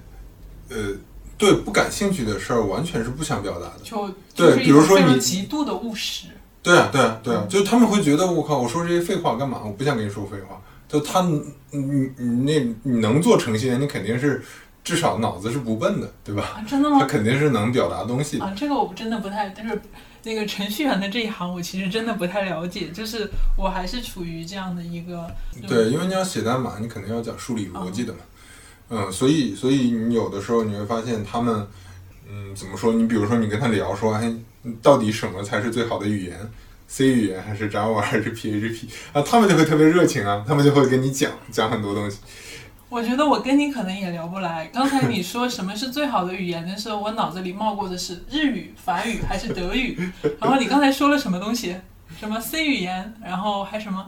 [0.69, 0.93] 呃
[1.37, 3.79] 对不感兴趣的事儿完全是不想表达的。
[3.83, 6.27] 就对比如说你极度的务实，
[6.61, 9.61] 对啊，对啊，对啊，嗯就他们会觉得我靠，我说这些废话干嘛？
[9.63, 10.61] 我不想跟你说废话。
[10.87, 14.43] 就他，你你你那你能做程序员，你肯定是
[14.83, 16.55] 至少脑子是不笨的，对吧？
[16.55, 17.05] 啊，真的吗他？
[17.05, 18.45] 肯定是能表达东西的。
[18.45, 19.79] 啊，这个我真的不太，就是
[20.23, 25.29] 那个程序员的这一行，我其实真的不太了解，就是我还是处于这样的一个，
[25.67, 28.19] 对，因为你要写代码，你肯定要讲数理逻辑的嘛。
[28.89, 31.67] 嗯，所以所以你有的时候你会发现他们，
[32.29, 32.93] 嗯，怎么说？
[32.93, 34.33] 你比如说你跟他聊说，哎，
[34.81, 36.37] 到底什么才是最好的语言
[36.87, 39.21] ？C 语言还是 Java 还是 PHP 啊？
[39.21, 42.17] 他们就会特别热情啊，他们就会跟你讲讲很多东西。
[42.89, 44.65] 我觉得我跟你可能也聊不来。
[44.73, 49.95] 刚才你说什么是最好的语言的时候，我脑子里冒过的是日语、法语还是德语。
[50.41, 51.75] 然后你刚才说了什么东西？
[52.19, 54.03] 什么 C 语言，然后还什么？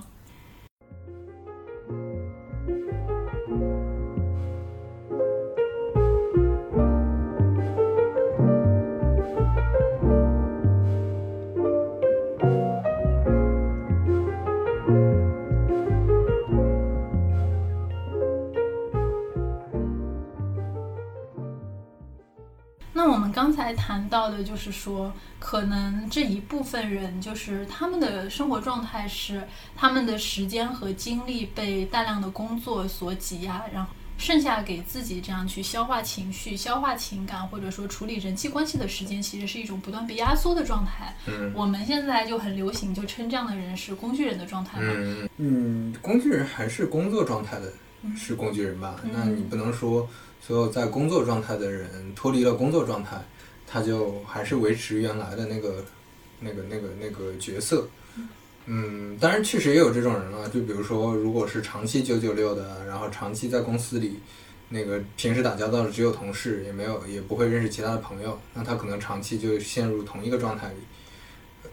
[23.42, 29.42] 刚才谈到的，就是说，可能这一部分人，就是他们的生活状态是，
[29.76, 41.16] 他们的时间和精力被大量的工作所挤压，然后剩下给自己这样去消化情绪、消化情感，或者说处理人际关系的时间，其实是一种不断被压缩的状态。
[41.26, 44.94] 嗯我们现在就很流行，就称这样的人是工具人的状态嘛。
[44.96, 47.74] 嗯嗯，工具人还是工作状态的，
[48.16, 48.98] 是工具人吧？
[49.04, 50.08] 嗯那你不能说
[50.42, 53.24] 所有在工作状态的人脱离了工作状态，
[53.68, 55.86] 他就还是维持原来的那个、
[56.40, 57.88] 那个、那个、那个角色。
[58.66, 64.20] 嗯，当然确实也有这种人了，就比如说，如果是长期九九六的，然后长期在公司里，
[64.70, 70.76] 那个平时打交道的只有同事，也没有也不会认识其他的朋友，那他可能长期就陷入同一个状态里。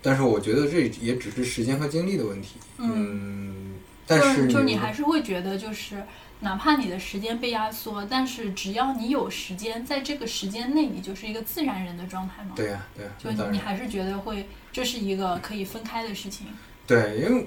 [0.00, 2.56] 但是我觉得这也只是时间和精力的问题。
[2.78, 3.74] 嗯，
[4.06, 6.02] 但是就是你还是会觉得，就是
[6.40, 12.52] 哪怕你的时间被压缩，但是只要你有时间，在这个时间内，你就是一个自然人的状态嘛。
[12.54, 16.46] 对呀、对呀、就你你还是觉得会，这是一个可以分开的事情。
[16.86, 17.46] 对，因为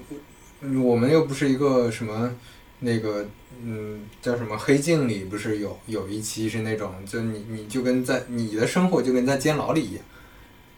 [0.60, 2.30] 嗯我们又不是一个什么
[2.80, 3.26] 那个
[3.62, 10.04] 嗯叫什么黑镜里不是有有一期是那种，就你你就跟在你的生活就跟在监牢里一样。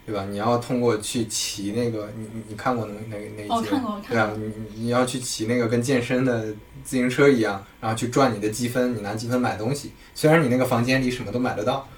[0.06, 0.26] 对吧？
[0.30, 3.56] 你要通过去骑那个，你你你看过那那那一集吗？
[3.56, 6.44] 哦看过看过对啊，你你你要去骑那个跟健身的
[6.84, 9.92] 自行车一样，然后去赚你的积分，你拿积分买东西。
[10.14, 11.88] 虽然你那个房间里什么都买得到，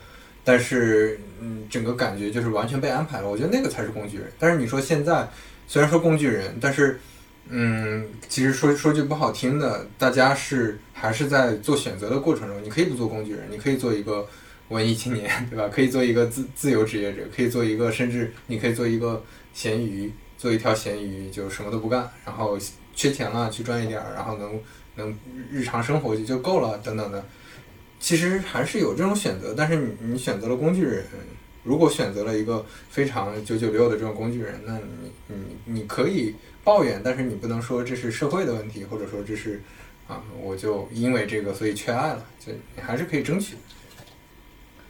[0.44, 3.28] 但是嗯，整个感觉就是完全被安排了。
[3.28, 4.30] 我觉得那个才是工具人。
[4.38, 5.28] 但是你说现在
[5.66, 7.00] 虽然说工具人，但是
[7.48, 12.62] 嗯，其实说说句不好听的，大家是还是在做选择的过程中。
[12.62, 14.26] 你可以不做工具人，你可以做一个
[14.68, 15.68] 文艺青年， 对吧？
[15.68, 22.58] 可以做一个自自由职业者，可以做一个，甚至你可以做一个咸鱼，做一条咸鱼，就什么都不干，然后
[22.94, 24.60] 缺钱了去赚一点儿，然后能
[24.96, 25.16] 能
[25.50, 27.24] 日常生活就够了，等等的。
[27.98, 31.04] 其实还是有这种选择，但是你你选择了工具人，
[31.62, 39.62] 如果选择了一个非常九九六的这种工具人，那你你你可以抱怨，但是你不能说这是社会的问题，或者说这是
[40.06, 43.56] 啊，我就因为这个所以缺爱了，就你还是可以争取。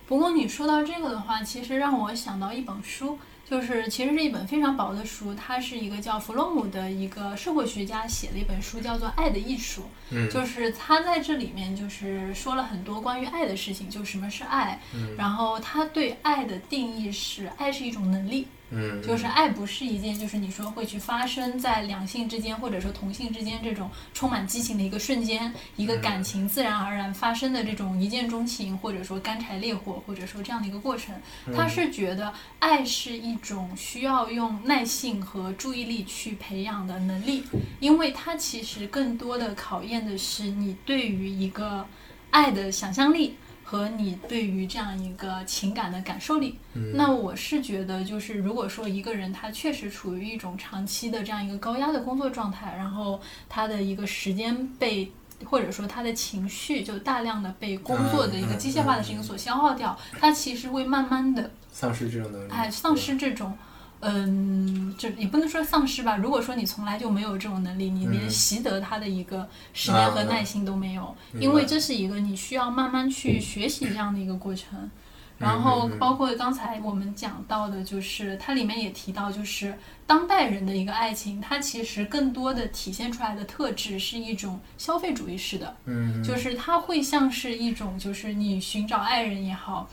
[0.06, 9.82] 不过你说到这个的话，其实让我想到一本书，就是其实是一本非常薄的书，它是一个叫弗洛姆的一个社会学家写的一本书，叫做《爱的艺术》。
[10.10, 31.14] 嗯就是他在这里面就是说了很多关于爱的事情，就什么是爱，嗯然后他对爱的定义是，爱是一种能力，嗯，就是爱不是一件就是你说会去发生在两性之间或者说同性之间这种充满激情的一个瞬间，一个感情自然而然发生的这种一见钟情，或者说干柴烈火，或者说这样的一个过程。
[31.54, 37.44] 他是觉得爱是一种需要用耐性和注意力去培养的能力，
[37.78, 41.86] 因为它其实更多的考验的是你对于一个
[42.30, 43.36] 爱的想象力。
[43.68, 46.56] 和你对于这样一个情感的感受力，
[46.94, 55.10] 那我是觉得，就是如果说一个人他确实处于一种长期的这样一个高压的工作状态，然后他的一个时间被
[55.44, 63.52] 或者说他的情绪就大量的被工作的一个机械化的事情所消耗掉，他其实会慢慢的丧失这种能力，哎丧失这种。
[64.00, 66.16] 嗯，就也不能说丧失吧。
[66.16, 74.90] 如果说你从来就没有这种能力，你连习得它的一个时间和耐心都没有，因为这是一个你需要慢慢去学习这样的一个过程。
[75.38, 79.74] 然后包括刚才我们讲到的，就是它里面也提到，就是
[80.06, 89.86] 当代人的一个爱情，它其实更多的体现出来的特质是一种消费主义式的，嗯，就是它会像是一种，就是你寻找爱人也好，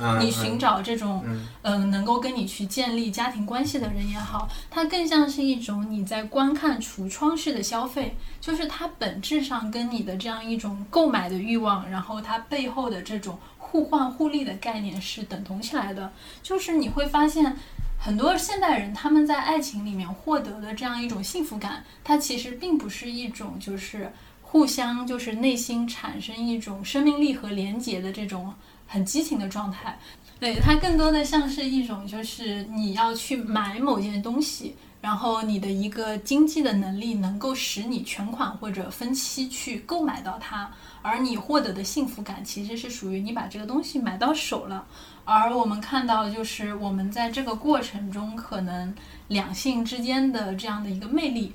[0.00, 16.10] 嗯你寻找这种嗯嗯、能够跟你去建立家庭关系的人也好，它更像是一种你在观看橱窗式的消费，就是它本质上跟你的这样一种购买的欲望，然后它背后的这种互换互利的概念是等同起来的。
[16.42, 17.56] 就是你会发现，
[17.98, 28.52] 很多现代人他们在爱情里面获得的这样一种幸福感，它其实并不是一种就是互相就是内心产生一种生命力和连结的这种
[28.90, 29.98] 很激情的状态。
[30.38, 34.74] 对，它更多的像是一种就是你要去买某件东西。
[35.02, 40.70] 然后你的一个经济的能力能够使你全款或者分期去购买到它，
[41.00, 44.84] 而你获得的幸福感其实是属于你把这个东西买到手了。
[45.24, 48.94] 而我们看到，就是我们在这个过程中，可能
[49.28, 51.50] 两性之间的这样的一个魅力，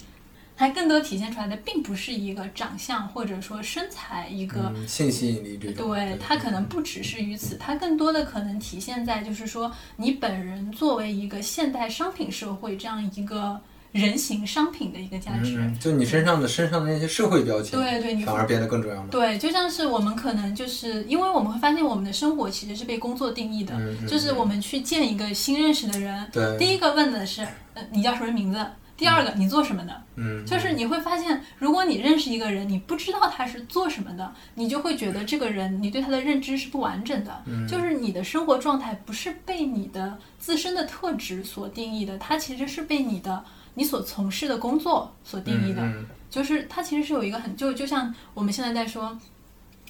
[0.57, 13.59] 它更多体现出来的，并不是一个长相或者说身材一个嗯性吸引力这种，对，它可能不只是于此，它更多的可能体现在就是说，你本人作为一个现代商品社会这样一个
[13.91, 15.57] 人形商品的一个价值。
[15.57, 19.07] 嗯，就你身上的身上的那些社会标签，对对，你反而变得更重要了。
[19.09, 23.77] 对，就像是我们可能就是因为我们会发现我们的生活其实是被工作定义的，
[24.07, 28.65] 就是我们去见一个新认识的人，对，第一个问的是，呃，你叫什么名字？
[28.97, 30.03] 第二个，你做什么的？
[30.15, 37.43] 嗯，就是你会发现，如果你认识一个人，你不知道他是做什么的，你就会觉得这个人你对他的认知是不完整的。
[37.45, 43.43] 嗯就是你的生活状态不是被你的自身的特质所定义的，它其实是被你的
[43.73, 45.81] 你所从事的工作所定义的。
[45.81, 49.17] 嗯就是它其实是有一个很就就像我们现在在说，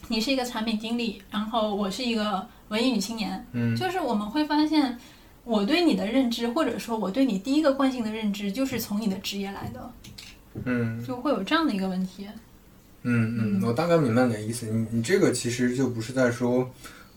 [0.10, 5.00] 你是一个产品经理，然后我是一个文艺女青年，嗯就是我们会发现，
[5.46, 9.92] 我对你的认知，或者说我对你第一个惯性的认知，就是从你的职业来的，
[10.66, 12.28] 嗯就会有这样的一个问题。
[13.04, 14.66] 嗯嗯，我大概明白你的意思。
[14.66, 16.68] 你你这个其实就不是在说，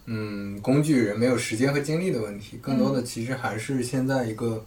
[0.05, 4.63] 嗯，工具人没有时间和精力的问题，更多的其实还是现在一个，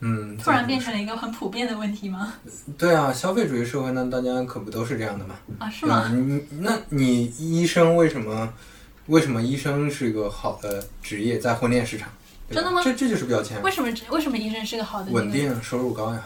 [0.00, 2.32] 嗯，突然变成了一个很普遍的问题吗？
[2.78, 5.34] 对啊，消费主义社会，那大家可不都是这样的嘛？
[5.58, 5.84] 啊，是？
[5.84, 6.10] 吗？
[6.10, 8.50] 你你那你医生为什么
[9.08, 12.08] 为什么医生是一个好的职业，在婚恋市场？
[12.50, 13.62] 真的吗这这就是标签。
[13.62, 16.22] 为什么为什么医生是个好的、那个、稳定，收入高呀。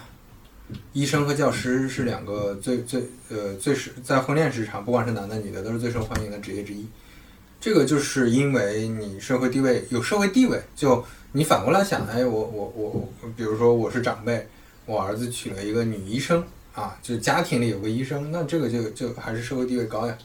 [0.92, 6.86] 医生和教师是两个最最呃最是在婚恋市场，不管是男的女的，都是最受欢迎的职业之一。
[7.60, 14.46] 这个就是因为你社会地位有社会地位，就你反过来想，哎，我我我，比如说我是长辈，
[14.84, 16.44] 我儿子娶了一个女医生
[16.74, 20.16] 啊，就家庭里有个医生，那这个就就还是社会地位高呀。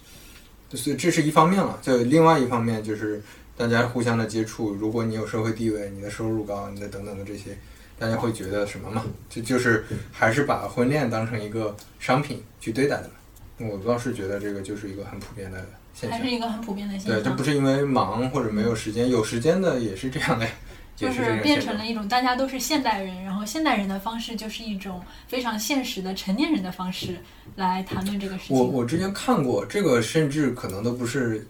[0.74, 3.22] 所以这是一方面了，就另外一方面就是
[3.64, 7.58] 大家互相的接触，如果你有社会地位，你的收入高，你的等等的这些，
[7.98, 9.06] 大家会觉得什么嘛？
[9.30, 13.66] 就就是还是把婚恋当成一个商品去对待的嘛。
[13.70, 16.30] 我倒是觉得这个就是一个很普遍的现象还是。
[16.30, 20.46] 一个很普遍的现象对，这不，是因为忙或者没有时间，有时间的也是这样的，
[20.94, 21.40] 就是。
[21.42, 27.16] 变成了一种大家都是现代人，然后现代人的方式就是一种非常现实的成年人的方式
[27.56, 28.58] 来谈论这个事情。
[28.58, 31.48] 我我之前看过这个，甚至可能都不是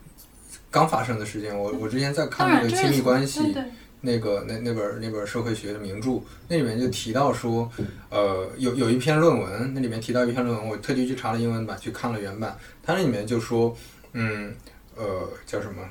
[0.73, 1.55] 刚发生的事件。
[1.57, 3.63] 我我之前在看，那个亲密关系，对对，
[4.01, 7.71] 那个那那本那本社会学的名著，那里面就提到说，
[8.09, 13.77] 呃，有有一篇论文，那里面提到一篇论文，我特地去查了英文版，去看了原版，它那里面就说，
[14.13, 14.53] 嗯，
[14.95, 15.87] 呃，叫什么？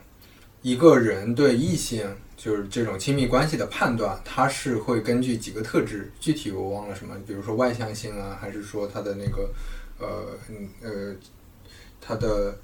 [0.63, 2.05] 一个人对异性
[2.37, 9.49] 就是这种亲密关系的判断，他是会根据几个特质，具体我忘了什么，比如说外向性啊，还是说他的那个，
[9.99, 11.15] 呃，嗯呃，
[12.01, 12.57] 他的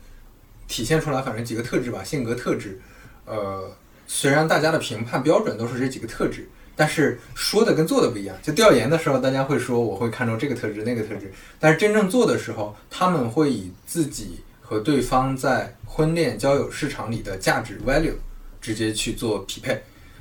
[0.68, 2.78] 体现出来，反正几个特质吧，性格特质，
[3.24, 3.68] 呃。
[4.10, 8.34] 虽然大家的评判标准都是这几个特质，但是说的跟做的不一样。
[8.42, 18.14] 就调研的时候，大家会说我会看重这个特质、那个特质，但是真正做的时候，他们会以自己和对方在婚恋交友市场里的价值 value
[18.62, 19.78] 直接去做匹配。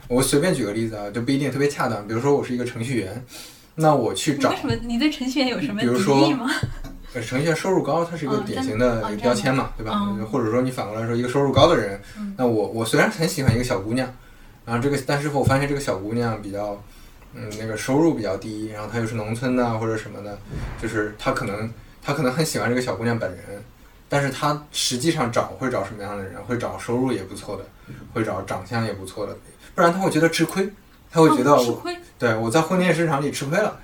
[0.09, 2.05] 我随便举个例子啊，就不一定特别恰当。
[2.05, 3.25] 比如说我是一个程序员，
[3.75, 6.51] 那我去找你为什么你对程序员有什么敌比如说意吗？
[7.17, 9.93] 呃，程序员收入高，它是一个哦典型的标签嘛，对吧？
[9.95, 14.07] 嗯或者说你反过来说，一个收入高的人，嗯那我我虽然很喜欢一个小姑娘，
[14.65, 16.79] 然后这个，但是我发现这个小姑娘比较，
[17.33, 20.37] 嗯，那个收入比较低，然后她又是农村的或者什么的，
[20.79, 21.71] 就是她可能
[22.03, 23.63] 她可能很喜欢这个小姑娘本人，
[24.07, 26.35] 但是她实际上找会找什么样的人？
[26.43, 27.63] 会找收入也不错的，
[28.13, 29.35] 会找长相也不错的，
[29.73, 30.69] 不然她会觉得吃亏，
[31.09, 33.79] 她会觉得我哦吃亏，对我在婚恋市场里吃亏了，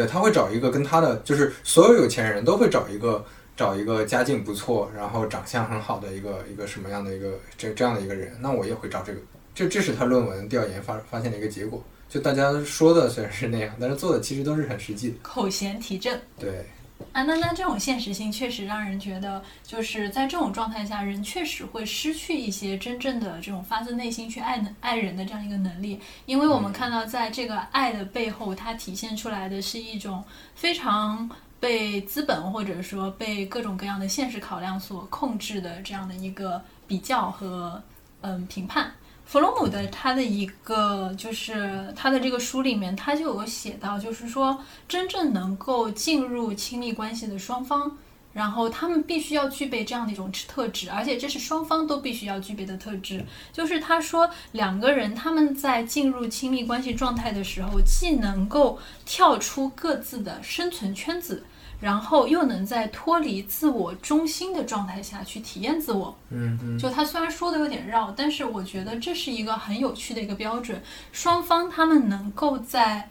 [0.00, 3.22] 对他会找一个跟他的就是所有有钱人都会找一个
[3.54, 9.20] 找一个家境不错，然后长相很好的一个一个什么样的一个这这样的一个人，那我也会找这个，
[9.54, 11.84] 这这是他论文调研发发现的一个结果。
[12.08, 15.16] 就大家说的虽然是那样，但是做的其实都是很实际的。
[15.20, 16.18] 口嫌体正。
[16.38, 16.64] 对，
[17.12, 30.22] 啊，那那这种现实性确实让人觉得，就是在这种状态下，人确实会失去一些真正的这种发自内心去爱爱人的这样一个能力，因为我们看到，在这个爱的背后，它体现出来的是一种
[30.54, 31.28] 非常
[31.58, 37.82] 被资本或者说被各种各样的现实考量所控制的这样的一个比较和
[38.20, 38.92] 嗯评判。
[39.30, 44.58] 弗洛姆的他的一个就是他的这个书里面，他就有写到，就是说
[44.88, 47.96] 真正能够进入亲密关系的双方，
[48.32, 53.24] 然后他们必须要具备这样的一种特质，而且这是双方都必须要具备的特质。
[53.52, 61.44] 就是他说两个人他们在进入亲密关系状态的时候，既能够跳出各自的生存圈子。
[61.80, 70.82] 然后又能在脱离自我中心的状态下去体验自我，嗯嗯，就他虽然说的有点绕，但是我觉得这是一个很有趣的一个标准。
[71.10, 73.08] 双方他们能够在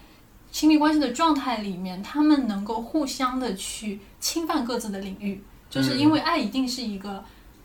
[0.51, 7.23] 亲密关系的状态里面，他们能够互相的去侵犯各自的领域，就是因为爱一定是一个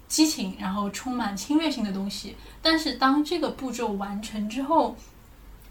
[0.08, 2.36] 激情，然后充满侵略性的东西。
[2.62, 4.96] 但是当这个步骤完成之后，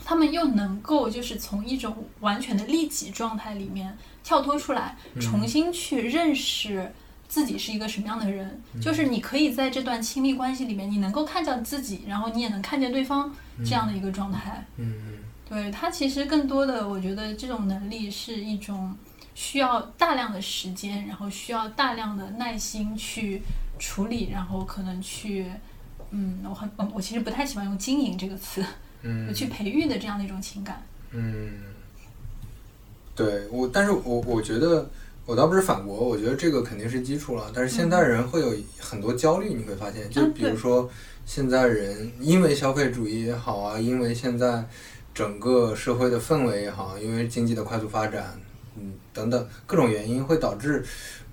[0.06, 6.92] 他们又能够就是从一种完全的利己状态里面跳脱出来，重新去认识
[7.28, 8.62] 自己是一个什么样的人。
[8.82, 13.34] 就是你可以在这段亲密关系里面，你能够看见自己，然后你也能看见对方
[13.66, 14.66] 这样的一个状态。
[14.78, 18.96] 嗯对他其实更多的，我觉得这种能力是一种
[19.36, 23.42] 需要大量的时间，然后需要大量的耐心去
[23.78, 25.46] 处理，然后可能去，
[26.10, 28.66] 嗯，我很我其实不太喜欢用经营这个词，
[29.04, 30.82] 嗯去培育的这样的一种情感。
[31.12, 31.52] 嗯，
[33.16, 34.90] 对我，但是我我觉得
[35.26, 37.52] 我倒不是反驳，我觉得这个肯定是基础了。
[37.54, 40.90] 但是现代人会有很多焦虑，你会发现，就嗯比如说
[41.26, 44.68] 现在人因为消费主义也好啊，因为现在
[45.14, 48.38] 整个社会的氛围也好，因为经济的快速发展，
[48.76, 50.84] 嗯等等各种原因会导致，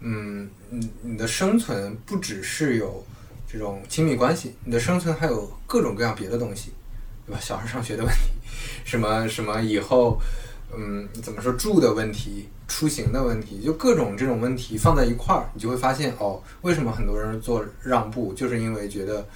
[0.00, 3.02] 嗯你你的生存不只是有
[3.50, 6.72] 这种亲密关系，你的生存还有各种各样别的东西，
[7.26, 7.40] 对吧？
[7.40, 8.30] 小孩上学的问题，
[8.84, 10.20] 什么什么以后，
[10.76, 12.48] 嗯怎么说住的问题。
[12.68, 19.26] 出行的问题，就各种这种问题放在一块儿，你就会发现哦，为什么很多人做让步，就是因为觉得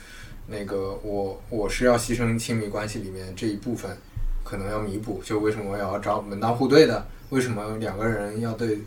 [0.46, 3.90] 那个我我是要牺牲亲密关系里面这一部分，
[4.44, 5.20] 可能要弥补。
[5.24, 7.04] 就为什么我要找门当户对的？
[7.30, 8.78] 为什么两个人要对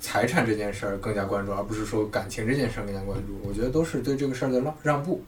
[0.00, 3.40] 财产这件事儿更加关注，而不是说感情这件事儿更加关注？
[3.48, 5.22] 我觉得都是对这个事儿的让让步。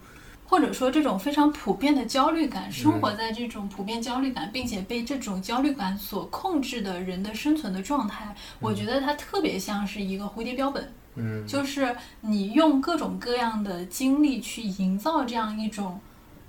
[0.46, 10.92] 或者说这种非常普遍的焦虑感，生活在这种普遍焦虑感，并且被这种焦虑感所控制的人的生存的状态，我觉得它特别像是一个蝴蝶标本。
[11.16, 16.00] 嗯，就是你用各种各样的经历去营造这样一种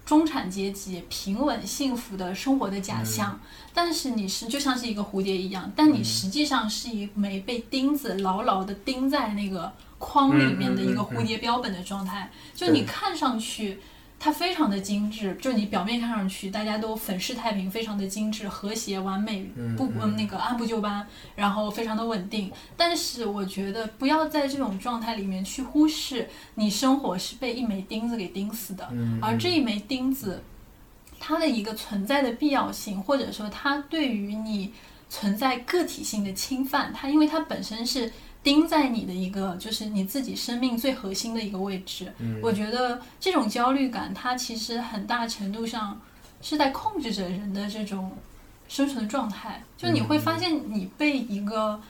[0.03, 3.39] 中产阶级平稳幸福的生活的假象，
[3.73, 9.71] 但是你是就像是一个蝴蝶一样，但你实际上是一枚被钉子牢牢的钉在那个
[10.07, 13.79] 框里面的一个蝴蝶标本的状态，就你看上去。
[14.17, 19.43] 它非常的精致，就你表面看上去大家都粉饰太平，非常的精致、和谐、完美，
[19.75, 22.49] 不嗯那个按部就班，然后非常的稳定。
[22.77, 28.89] 但是我觉得不要在这种状态里面去忽视你生活是被一枚钉子给钉死的，
[29.21, 30.41] 而这一枚钉子
[31.19, 34.71] 它的一个存在的必要性，或者说它对于你
[35.09, 38.11] 存在个体性的侵犯，它因为它本身是。
[38.45, 42.13] 钉在你的一个，就是你自己生命最核心的一个位置。
[42.19, 45.99] 嗯，我觉得这种焦虑感，它其实很大程度上
[46.43, 48.11] 是在控制着人的这种
[48.67, 49.63] 生存状态。
[49.75, 51.81] 就你会发现，你被一个，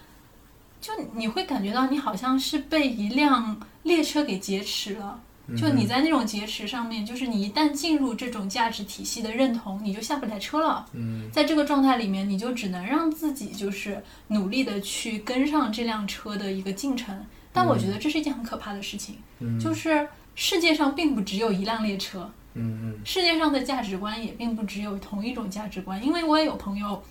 [0.79, 5.19] 就你会感觉到你好像是被一辆列车给劫持了。
[5.55, 10.85] 就你在那种劫持上面，就是你一旦进入这种价值体系的认同，你就下不来车了。
[10.93, 17.25] 嗯，在这个状态里面，你就只能让自己就是努力的去跟上这辆车的一个进程。
[17.53, 19.15] 但我觉得这是一件很可怕的事情。
[19.39, 22.31] 嗯，就是世界上并不只有一辆列车。
[22.57, 26.03] 嗯嗯，世界上的价值观也并不只有同一种价值观。
[26.03, 27.03] 因为我也有朋友，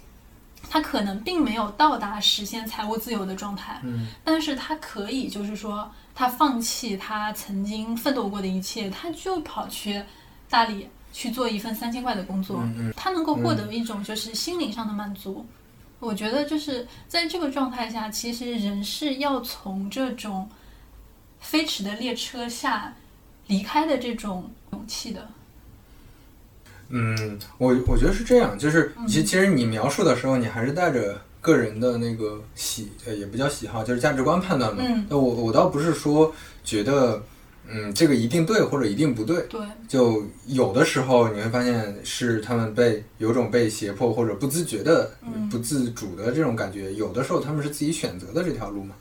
[0.68, 3.80] 他可能并没有到达实现财务自由的状态。
[3.82, 5.90] 嗯，但是他可以就是说。
[6.16, 10.00] 他放弃他曾经奋斗过的一切，他就跑去
[10.48, 12.62] 大理去做一份三千块的工作。
[12.94, 15.44] 他能够获得一种就是心灵上的满足。
[15.98, 20.48] 我觉得就是在这个状态下，其实人是要从这种
[21.40, 22.94] 飞驰的列车下
[23.48, 25.28] 离开的这种勇气的。
[26.89, 31.20] 嗯，我我觉得是这样，就是其其实你描述的时候，你还是带着。
[31.45, 34.82] 个人的那个喜呃也不叫喜好，就是价值观判断嘛。
[35.11, 37.22] 那我我倒不是说觉得，
[37.68, 39.43] 嗯，这个一定对或者一定不对。
[39.51, 39.61] 对。
[39.87, 45.11] 就有的时候你会发现是他们被有种被胁迫或者不自觉的、
[45.51, 46.95] 不自主的这种感觉。
[46.95, 48.95] 有的时候他们是自己选择的这条路嘛。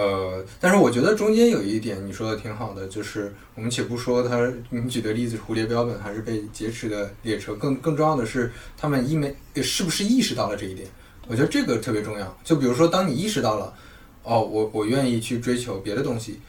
[0.00, 10.88] 呃，但是我觉得中间有一点你说的挺好的，就是我们且不说他你举的例子蝴蝶标本还是被劫持的列车，更更重要的是他们因为是不是意识到了这一点。
[11.28, 12.38] 我觉得这个特别重要。
[12.42, 13.74] 就比如说，当你意识到了，
[14.22, 16.40] 哦，我我愿意去追求别的东西，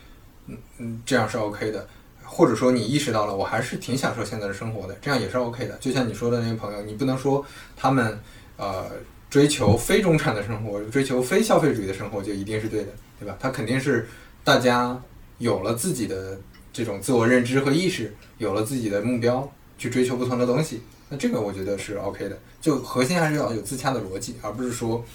[0.47, 1.86] 嗯嗯，这样是 OK 的。
[2.24, 5.78] 或者说，你意识到了，我还是挺享受现在的生活的，这样也是 OK 的。
[5.82, 7.45] 就像你说的那个朋友，你不能说
[7.76, 8.18] 他们
[8.56, 8.86] 呃
[9.30, 13.38] 追求非中产的生活，追求非消费主义的生活就一定是对的，对吧？
[13.40, 14.08] 他肯定是
[14.44, 15.00] 大家
[15.38, 16.42] 有了自己的
[16.74, 19.48] 这种自我认知和意识，有了自己的目标，
[19.78, 20.82] 去追求不同的东西。
[21.08, 25.06] 那这个我觉得是 OK 的，就核心还是要有自洽的逻辑，而不是说，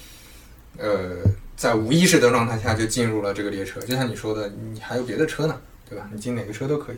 [0.79, 1.17] 呃，
[1.57, 3.81] 在无意识的状态下就进入了这个列车。
[3.81, 6.09] 就像你说的，你还有别的车呢，对吧？
[6.13, 6.97] 你进哪个车都可以。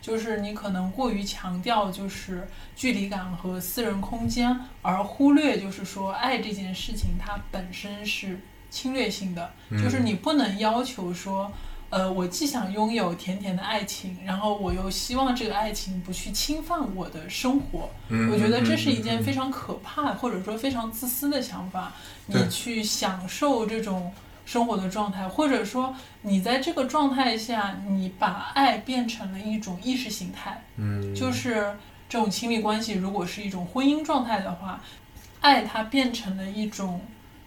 [0.00, 8.40] 就是你可能过于强调就是距离感和私人空间，而忽略就是说爱这件事情它本身是
[8.70, 9.52] 侵略性的。
[9.70, 11.52] 就是你不能要求说，
[11.90, 17.90] 呃，我既想拥有甜甜的爱情，然后我又希望这个爱情不去侵犯我的生活。
[18.08, 21.92] 我觉得这是一件非常可怕或者说非常自私的想法。
[22.26, 24.12] 你去享受这种。
[24.50, 31.72] 生活的状态，或者说你在这个状态下，你把爱变成了一种意识形态，嗯，就是
[32.08, 34.82] 这种亲密关系，如果是一种婚姻状态的话，
[35.40, 37.00] 爱它变成了一种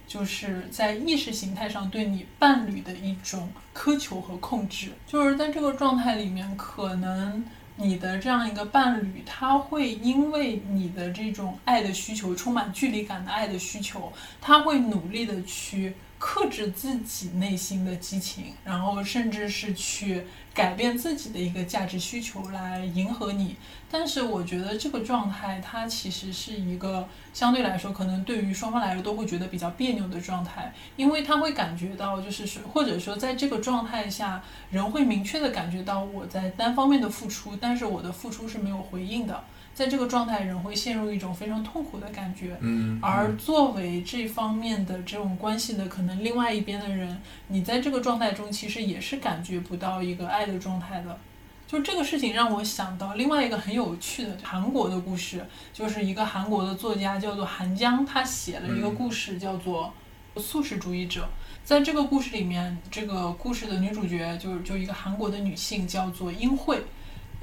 [0.08, 4.93] 就是在意识形态上对你伴侣的一种苛求和控制。
[5.06, 7.43] 就是在这个状态里面，可能
[7.76, 15.93] 你的这样一个伴侣，他会因为你的这种爱的需求，充满距离感的爱的需求，他会努力的去。
[16.26, 23.57] 克制自己内心的激情，然后甚至是去改变自己的一个价值需求来迎合你。
[23.91, 39.43] 但是我觉得这个状态它其实是一个相对来说可能对于双方来说都会觉得比较别扭的状态，因为他会感觉到就是，或者说在这个状态下，人会明确的感觉到我在单方面的付出，但是我的付出是没有回应的。
[39.74, 42.55] 在这个状态，人会陷入一种非常痛苦的感觉。
[42.61, 51.17] 嗯，而作为这方面的这种关系的可能另外一边的人，你在这个状态中其实也是感觉不到一个爱的状态的。
[51.65, 55.43] 就这个事情让我想到另外一个很有趣的韩国的故事，
[55.74, 59.91] 就是一个韩国的作家叫做韩江，他写了一个故事叫做
[60.39, 61.21] 《素食主义者》。
[61.63, 66.84] 在这个故事里面，这个故事的女主角就是就一个韩国的女性叫做英惠。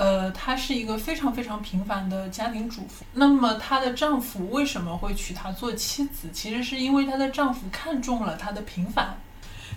[0.01, 3.05] 呃，她是一个非常非常平凡的家庭主妇。
[3.13, 6.31] 那么她的丈夫为什么会娶她做妻子？
[6.33, 9.21] 其实是因为她的丈夫看中了她的平凡。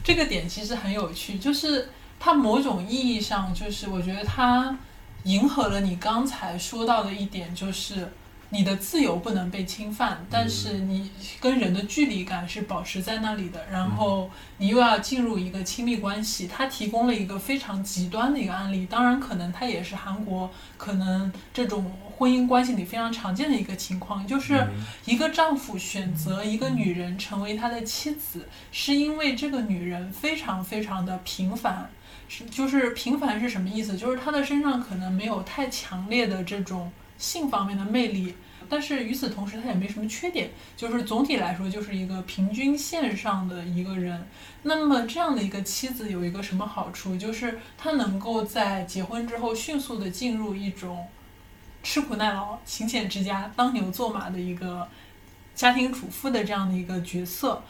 [0.02, 1.90] 这个点其实很有趣，就是
[2.22, 4.78] 她某种意义上，就是我觉得她
[5.26, 8.10] 迎合了你刚才说到的一点，就是。
[8.54, 11.10] 你的自由不能被侵犯，但是你
[11.42, 13.66] 跟人的距离感是保持在那里的。
[13.72, 14.30] 然后
[14.60, 18.86] 你又要进入一个亲密关系，他提供了一个非常极端的一个案例。
[18.86, 24.68] 当然，可能他也是韩国可能这种婚姻关系里非常常见的一个情况，就是
[25.06, 31.90] 一个丈夫选择一个女人成为他的妻子，是因为这个女人非常非常的平凡。
[32.30, 33.98] 是就是平凡是什么意思？
[33.98, 38.34] 就是她的身上可能没有太强烈的这种性方面的魅力。
[38.70, 44.26] 但是与此同时，他也没什么缺点，就是总体来说就是一个平均线上的一个人。
[44.64, 47.16] 那么这样的一个妻子有一个什么好处？
[47.16, 51.06] 就是她能够在结婚之后迅速的进入一种
[51.84, 54.88] 吃苦耐劳、勤俭持家、当牛做马的一个
[55.54, 57.62] 家庭主妇的这样的一个角色。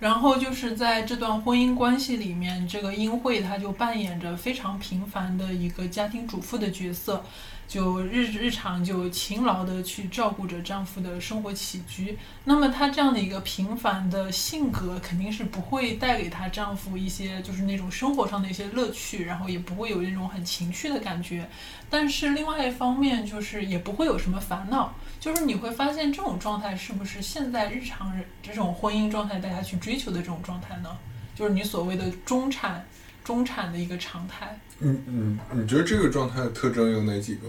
[0.00, 7.22] 然后就是在这段婚姻关系里面，这个英惠她就扮演着非常平凡的一个家庭主妇的角色。
[7.70, 21.48] 就日日常就勤劳的去照顾着丈夫的生活起居，那么她这样的一个平凡的性格，肯定是不会带给她丈夫一些就是那种生活上的一些乐趣，然后也不会有那种很情趣的感觉。
[21.88, 30.98] 但是另外一方面，就是也不会有什么烦恼，就是你会发现这种状态是不是现在日常人这种婚姻状态大家去追求的这种状态呢？
[31.36, 32.84] 就是你所谓的中产。
[33.22, 34.58] 中产的一个常态。
[34.80, 37.48] 嗯嗯，你觉得这个状态的特征有哪几个？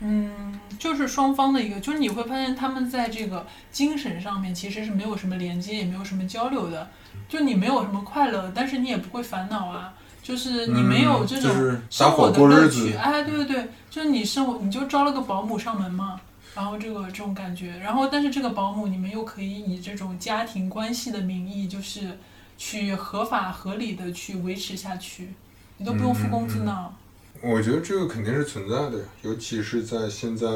[0.00, 6.90] 嗯，就是双方的一个，就是你会发现他们在这个精神上面其实是没有什么连接，也没有什么交流的。
[7.28, 9.94] 就你没有什么快乐，但是你也不会烦恼啊。
[10.20, 12.94] 就是你没有这种生活的乐趣。
[12.94, 16.20] 哎，对对对，就是你生活，你就招了个保姆上门嘛，
[16.54, 22.18] 然后这个这种感觉，然后但是这个保姆你们又可以以这种家庭关系的名义，就是。
[22.58, 25.30] 去合法合理的去维持下去，
[25.82, 26.88] 你都不用付工资呢。
[27.40, 30.46] 我觉得这个肯定是存在的，尤其是在现在，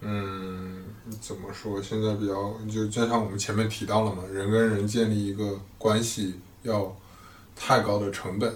[0.00, 0.82] 嗯，
[1.20, 1.82] 怎么说？
[1.82, 6.96] 现在比较就就像我们前面提到了嘛，人跟人建立一个关系要
[7.54, 8.50] 太高的成本。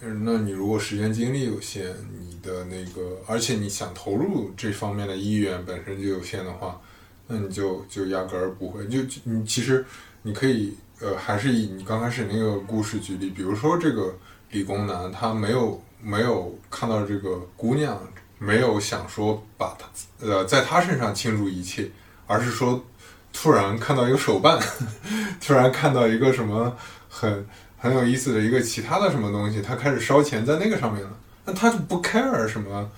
[0.00, 6.80] 嗯，那你如果时间精力有限，你的那个，而且你想投入这方面的意愿本身就有限的话，
[7.28, 8.84] 那你就就压根儿不会。
[8.88, 9.86] 就你其实
[10.22, 10.74] 你可以。
[10.98, 14.14] 呃，还是以你刚开始那个故事举例，比如说这个
[14.50, 17.98] 理工男，他没有没有看到这个姑娘，
[18.38, 19.86] 没有想说把他
[20.26, 21.90] 呃在他身上倾注一切，
[22.26, 22.84] 而是说
[23.32, 24.58] 突然看到一个手办，
[25.40, 26.76] 突然看到一个什么
[27.08, 31.10] 很很有意思的一个其他的什么东西，他开始烧钱在那个上面了，
[31.44, 32.90] 那他就不 care 什么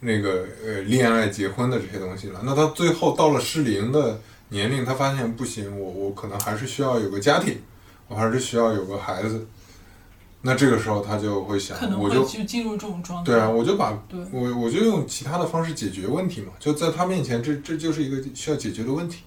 [0.00, 4.20] 那个呃恋爱结婚的这些东西了，那他最后到了适龄的。
[4.52, 7.56] 年龄，他发现不行，我我可能还是需要有个家庭，
[8.08, 9.46] 我还是需要有个孩子。
[10.42, 13.32] 那这个时候他就会想，可能我就进入这种状态。
[13.32, 13.98] 对啊，我就把
[14.32, 19.22] 我我就用其他的方式解决问题嘛，就在他面前，这这就是一个需要解决的问题。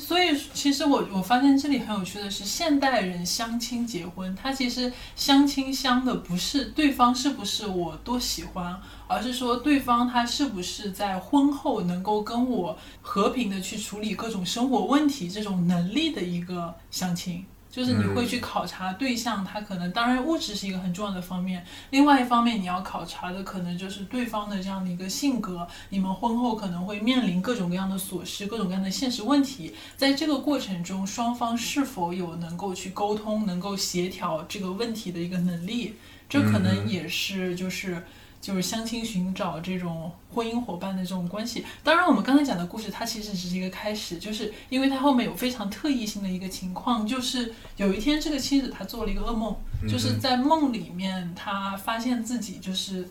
[0.00, 8.76] 所以，其实我我发现这里很有趣的是，现代人相亲结婚，他其实相亲相的不是对方是不是我多喜欢，
[9.06, 17.44] 而是说对方他是不是在婚后能够跟我和平的去处理各种生活问题这种能力的一个相亲。
[17.74, 35.96] 就是你会去考察对象，他可能当然物质是一个很重要的方面，另外一方面你要考察的可能就是对方的这样的一个性格，你们婚后可能会面临各种各样的琐事，各种各样的现实问题，在这个过程中，双方是否有能够去沟通、能够协调这个问题的一个能力，
[36.28, 38.04] 这可能也是就是。
[38.44, 41.64] 就是相亲寻找这种婚姻伙伴的这种关系。
[41.82, 49.56] 当然，我们刚才讲的故事，它其实只是一个开始，就是因为它后面有非常特异性的一个情况，就是有一天这个妻子她做了一个噩梦，
[49.88, 53.08] 就是在梦里面她发现自己就是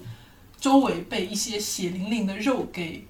[0.60, 3.08] 周围被一些血淋淋的肉给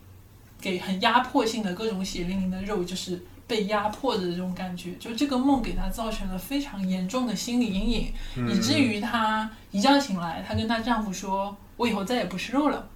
[0.62, 8.14] 给很压迫性的各种血淋淋的肉就是被压迫的这种感觉，就这个梦给他造成了非常严重的心理阴影，
[8.50, 11.56] 以至于她一觉醒来，她跟她丈夫说。
[11.76, 12.88] 我以后再也不吃肉了，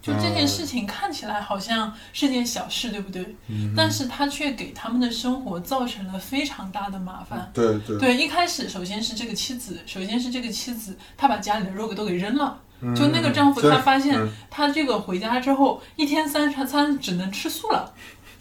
[0.00, 3.36] 就这件事情看起来好像是件小事，对不对？
[3.48, 7.50] 嗯，但是他却给他们的生活造成了非常大的麻烦。
[7.52, 12.58] 对对对，一开始首先是这个妻子，首先是这个妻子，她把家里的肉给都给扔了。
[12.96, 14.16] 就那个丈夫，他发现
[14.48, 17.92] 他这个回家之后，一天三餐只能吃素了。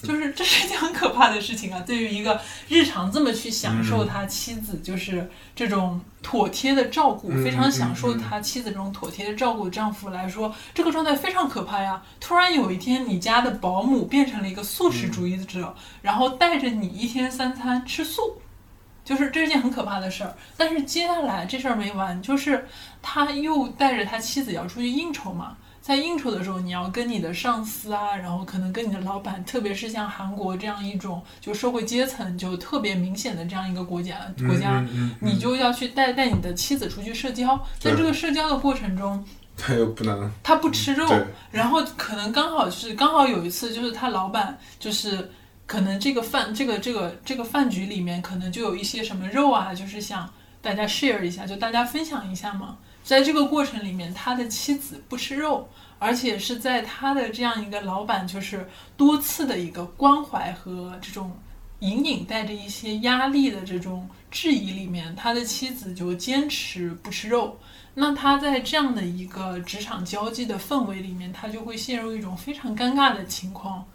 [0.04, 1.84] 就是这是一件很可怕的事情啊！
[1.86, 12.02] 对于一个日常这么去享受他妻子就是这种妥帖的照顾，非常享受他妻子这种妥帖的照顾的丈夫来说，这个状态非常可怕呀！
[12.20, 18.42] 突然有一天，你家的保姆变成了一个素食主义者，然后带着你一天三餐吃素，
[19.04, 20.36] 就是这是件很可怕的事儿。
[20.56, 22.68] 但是接下来这事儿没完，就是
[23.02, 25.58] 他又带着他妻子要出去应酬嘛。
[25.88, 34.86] 在应酬的时候，你要跟你的上司啊，然后可能跟你的老板，特别是像韩国这样一种就社会阶层就特别明显的这样一个国家国家，
[35.22, 39.24] 你就要去带带你的妻子出去社交，在这个社交的过程中，
[39.56, 41.08] 他又不能，他不吃肉，
[41.52, 45.32] 然后可能刚好是刚好有一次，就是他老板就是
[45.66, 50.30] 可能这个饭这个这个这个饭局里面可能就有一些什么肉啊，就是想
[50.62, 52.78] 大家 share 一下，就大家分享一下嘛。
[53.08, 55.66] 在这个过程里面，他的妻子不吃肉，
[55.98, 61.32] 而且是在他的这样一个老板就是多次的一个关怀和这种
[61.80, 67.58] 隐隐带着一些压力的这种质疑里面，他的妻子就坚持不吃肉。
[67.94, 73.86] 那他在这样的一个职场交际的氛围里面，他就会陷入一种非常尴尬的情况。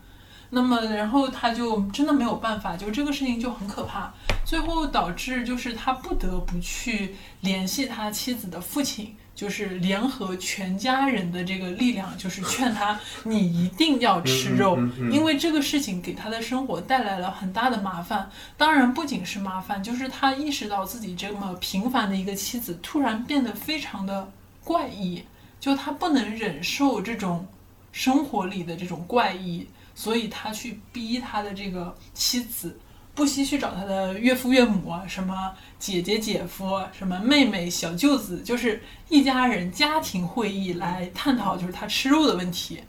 [0.54, 4.12] 那么，然后他就真的没有办法，就这个事情就很可怕，
[4.44, 14.78] 最后导致就是他不得不去联系他妻子的父亲，就是联合全家人的这个力量，就是劝他你一定要吃肉，
[15.10, 18.30] 因为这个事情给他的生活带来了很大的麻烦。
[18.58, 24.30] 当然，不仅是麻烦，就是他意识到自己这么平凡的一个妻子突然变得非常的
[24.62, 25.24] 怪异，
[25.58, 27.46] 就他不能忍受这种
[27.90, 29.66] 生活里的这种怪异。
[29.94, 32.78] 所以他去逼他的这个妻子，
[33.14, 42.82] 不惜去找他的岳父岳母，什么姐姐姐夫，什么妹妹小舅子，就是一家人家庭会议来探讨，就是他吃肉的问题。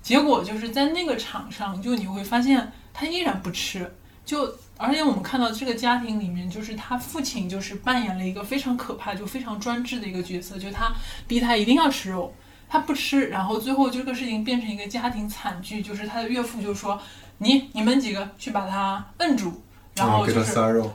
[0.00, 3.94] 结果就是在那个场上，就你会发现他依然不吃。
[4.24, 10.92] 就而且我们看到这个家庭里面，就是他父亲就是扮演了一个非常可怕、就非常专制的一个角色，就他
[11.26, 12.34] 逼他一定要吃肉。
[12.68, 17.00] 他不吃，然后最后这个事情变成一个家庭惨剧，就是他的岳父就说
[17.38, 19.62] ：“你你们几个去把他摁住，
[19.94, 20.38] 然后就是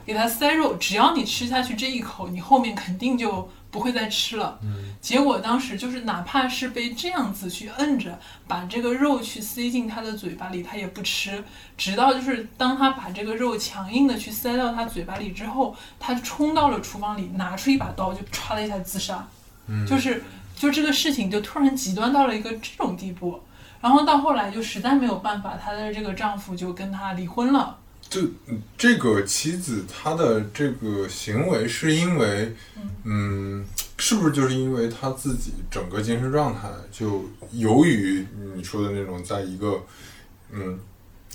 [0.06, 4.58] 给他塞肉，只要你吃下去这一口，你后面肯定就不会再吃了。”
[5.00, 11.42] 结果当时就是哪怕是被这样子去摁着，把这个肉去塞进他的嘴巴里，他也不吃。
[11.76, 19.26] 直到就是当他把这个肉强硬的去塞到他嘴巴里之后，他冲到了厨房里，拿出一把刀就歘的一下自杀，
[19.66, 20.22] 嗯就是。
[20.56, 23.40] 就这个事情就突然极端到了一个这种地步，
[23.80, 27.78] 然后到后来就实在没有办法，她的这个丈夫就跟她离婚了。
[28.08, 28.20] 就
[28.78, 32.54] 这个妻子她的这个行为是因为，
[33.04, 33.64] 嗯，
[33.98, 38.24] 是不是就是因为她自己整个精神状态就由于
[38.54, 39.82] 你说的那种在一个
[40.52, 40.78] 嗯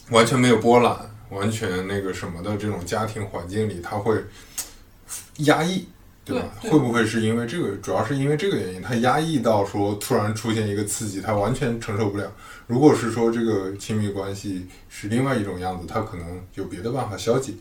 [0.10, 0.98] 完全没有波澜、
[1.30, 4.24] 完全那个什么的这种家庭环境里，她会
[5.38, 5.88] 压抑。
[6.30, 6.48] 对吧？
[6.62, 7.76] 会不会是因为这个？
[7.78, 12.32] 主要是因为这个原因，他压抑到说突然出现一个刺激，他完全承受不了。
[12.68, 17.54] 如果是说这个亲密关系是另外一种样子，他可能有别的办法消解。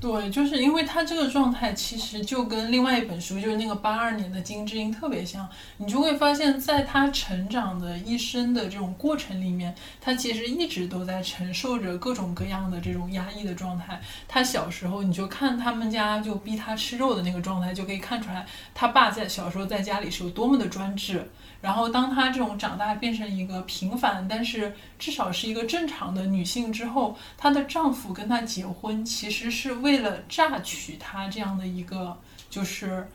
[0.00, 5.48] 对，就是因为他这个状态，其实就跟另外一本书，就是那个八二年的金智英特别像。
[5.78, 13.98] 你就会发现，在他成长的一生的这种过程里面，他其实一直都在承受着各种各样的这种压抑的状态。
[14.28, 21.30] 他小时候，你就看他们家就逼他吃肉的那个状态，就可以看出来他爸在小时候在家里是有多么的专制。
[21.64, 33.08] 然后，当她这种长大变成一个平凡，但是至少是一个正常的女性之后，她的丈夫跟她结婚，其实是为了榨取她这样的一个，就是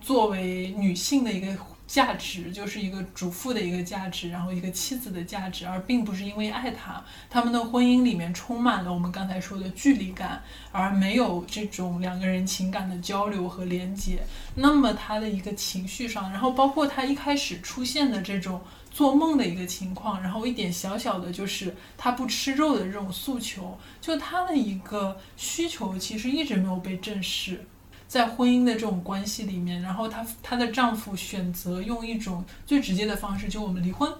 [0.00, 1.52] 作为女性的一个
[1.86, 7.02] 价值，就是一个主妇的一个价值，然后一个妻子的价值，而并不是因为爱他。
[7.30, 14.18] 他们的婚姻里面充满了我们刚才说的距离感，而没有这种两个人情感的交流和连接。
[14.56, 18.60] 那么他的一个情绪上，然后包括他一开始出现的这种
[18.90, 27.64] 做梦的一个情况，然后一点小小的就是他不吃肉的这种诉求，就他的一个需求其实一直没有被正视。
[28.08, 34.10] 在婚姻的这种关系里面，然后她她的丈夫选择用一种最直接的方式，就我们离婚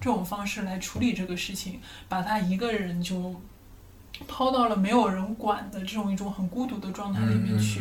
[0.00, 3.34] 这种方式来处理这个事情，把她一个人就
[4.26, 7.80] 抛到了没有人管的这种一种很孤独的状态里面去。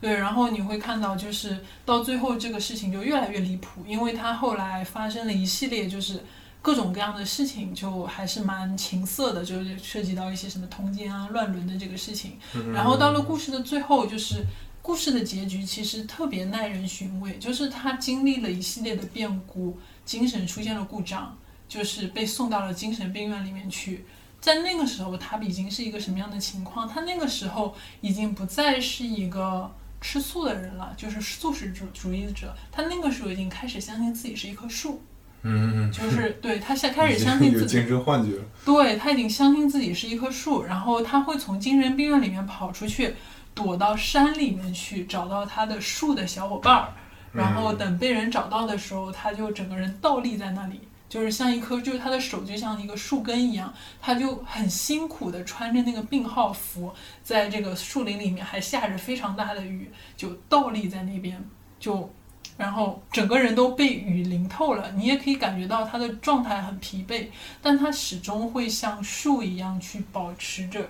[0.00, 6.22] 对，然后你会看到，就是到最后这个事情就越来越离谱，因为她后来发生了一系列就是
[6.60, 12.32] 各种各样的事情，就还是蛮情色的，就是涉及到一些什么通奸啊、乱伦的这个事情。
[12.74, 14.44] 然后到了故事的最后，就是
[14.84, 21.34] 故事的结局其实特别耐人寻味，就是他经历了一系列的变故，精神出现了故障，
[21.66, 24.04] 就是被送到了精神病院里面去。
[24.42, 26.86] 在那个时候，他已经是一个什么样的情况？
[26.86, 29.72] 他那个时候已经不再是一个
[30.02, 32.54] 吃素的人了，就是素食主主义者。
[32.70, 35.00] 他那个时候已经开始相信自己是一棵树，
[35.44, 38.32] 嗯，就是对他现开始相信自己 精神幻觉。
[38.66, 43.14] 对他已经相信自己是一棵树，然后他会从精神病院里面跑出去，
[43.54, 46.92] 躲到山里面去，找到他的树的小伙伴儿，
[47.32, 56.92] 然后等被人找到的时候，他就整个人倒立在那里，就是像一棵，就是他的手就像一个树根一样，他就很辛苦的穿着那个病号服，
[57.22, 61.42] 在这个树林里面还下着非常大的雨，就倒立在那边，
[61.78, 62.12] 就
[62.56, 67.26] 然后整个人都被雨淋透了，你也可以感觉到他的状态很疲惫，
[67.62, 70.88] 但他始终会像树一样去保持着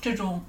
[0.00, 0.42] 这种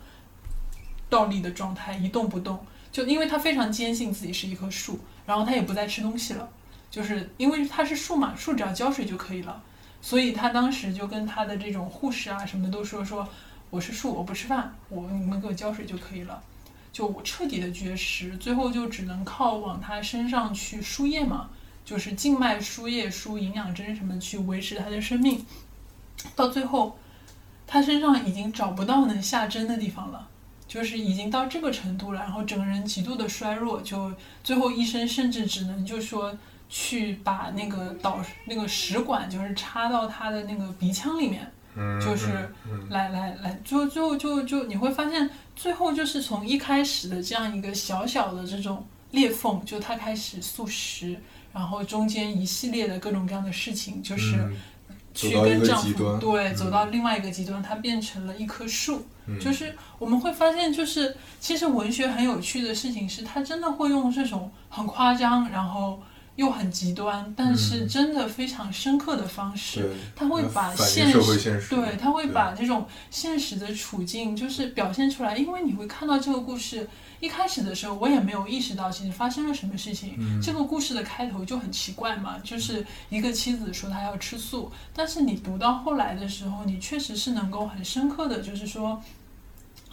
[1.09, 2.59] 倒立的状态，一动不动。
[2.91, 6.49] 就因为他非常坚信自己是一棵树，然后他也不再吃东西了，
[6.89, 9.61] 就是因为它是树嘛，树只要浇水就可以了。
[10.01, 13.27] 所以他当时就跟他的这种护士啊什么的都说说，
[13.69, 16.41] 我是树，我不吃饭，我你们给我浇水就可以了。
[16.91, 21.49] 就我彻底的绝食，最后就只能靠往他身上去输液嘛，
[21.85, 25.45] 就是静脉输液、输营养针什么去维持他的生命。
[26.35, 26.97] 到最后，
[27.67, 30.28] 他身上已经找不到能下针的地方了，
[30.69, 34.13] 就是已经到这个程度了，然后整个人极度的衰弱，就
[34.43, 36.37] 最后医生甚至只能就说
[36.69, 42.27] 去把那个导那个食管就是插到他的那个鼻腔里面，嗯，就是
[42.89, 51.17] 来来来来，就就就就你会发现，最后就是从一开始的这样一个小小的这种裂缝，就他开始素食，
[51.51, 54.55] 然后中间一系列的各种各样的事情，就是嗯
[55.13, 59.05] 去跟丈夫对嗯走到另外一个极端，它变成了一棵树。
[59.27, 66.01] 嗯就是我们会发现，就是其实文学很有趣的事情是，它真的会用这种很夸张，然后
[66.39, 69.91] 又很极端，但是真的非常深刻的方式。
[70.15, 76.87] 他会把现实，现实，对，他会把这种现实的处境就是表现出来，因为你会看到这个故事
[77.19, 80.15] 一开始的时候，我也没有意识到其实发生了什么事情。
[80.17, 89.03] 嗯这个故事的开头就很奇怪嘛，就是一个妻子说她要吃素，但是你读到后来的时候，你确实是能够很深刻的，就是说。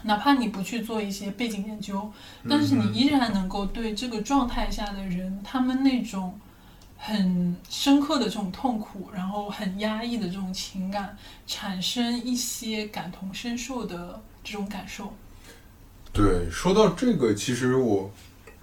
[0.07, 2.11] 哪怕你不去做一些背景研究，
[2.49, 6.39] 但是你依然能够对这个状态下的人，他们那种
[6.97, 15.13] 很深刻的这种痛苦，然后很压抑的这种情感，产生一些感同身受的这种感受。
[16.13, 18.11] 对，说到这个，其实我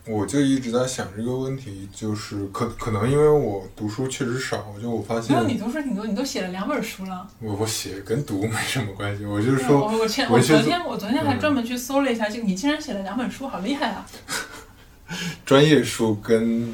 [0.05, 7.25] 我就一直在想这个问题，就是可可能因为我读书确实少，就我发现没有，你读书挺多，你都写了两本书了。
[7.39, 14.05] 我我写跟读没什么关系，我就是，说我我前我昨天我昨天还嗯专门去搜了一下，就你竟然写了两本书，好厉害啊！
[15.45, 16.73] 专业书跟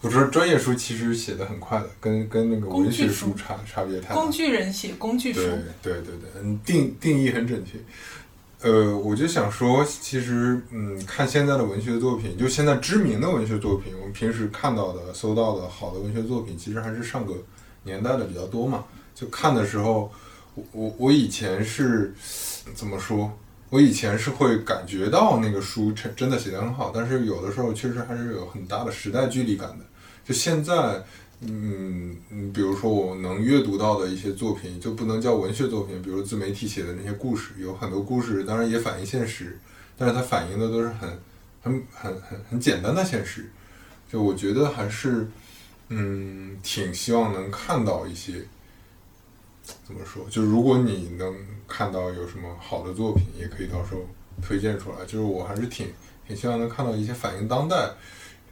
[0.00, 4.14] 我说专业书其实写的很快的，跟跟那个文学书差差别太大。
[4.14, 5.40] 工具人写工具书
[5.82, 7.78] 对，对对对，嗯，定定义很准确。
[8.62, 17.34] 呃，我就想说，其实，嗯，看现在的文学作品，就现在知名的文学作品，我们平时看到的、搜到的好的文学作品，其实还是上个
[17.84, 18.84] 年代的比较多嘛。
[19.14, 20.10] 就看的时候，
[20.54, 22.14] 我我我以前是
[22.74, 23.30] 怎么说？
[23.68, 29.84] 我以前是会感觉到那个书真真的写得很好，但是有的时候确实还是有很大的时代距离感的。
[30.24, 31.04] 就现在，
[31.40, 32.16] 嗯，
[32.52, 39.58] 比如说我能阅读到的一些作品，就不能叫文学作品，比如自媒体写的那些故事，有很多故事当然也反映现实，
[39.98, 41.08] 但是它反映的都是很
[41.62, 43.50] 很很很很简单的现实。
[44.10, 45.28] 就我觉得还是，
[45.88, 48.46] 嗯，挺希望能看到一些，
[49.84, 50.24] 怎么说？
[50.30, 51.36] 就如果你能
[51.68, 54.00] 看到有什么好的作品，也可以到时候
[54.40, 55.88] 推荐出来，就是我还是挺
[56.26, 57.90] 挺希望能看到一些反映当代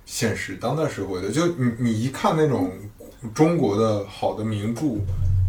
[0.06, 1.30] 现实、当代社会的。
[1.30, 2.72] 就你你一看那种
[3.34, 5.00] 中国的好的名著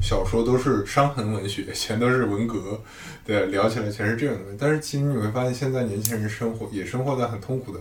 [0.02, 2.82] 小说，都是伤痕文学， 全都是文革，
[3.26, 4.56] 对，聊起来全是这样的。
[4.60, 7.80] 但是其实你会发现，现在年轻人生活也生活在很痛苦的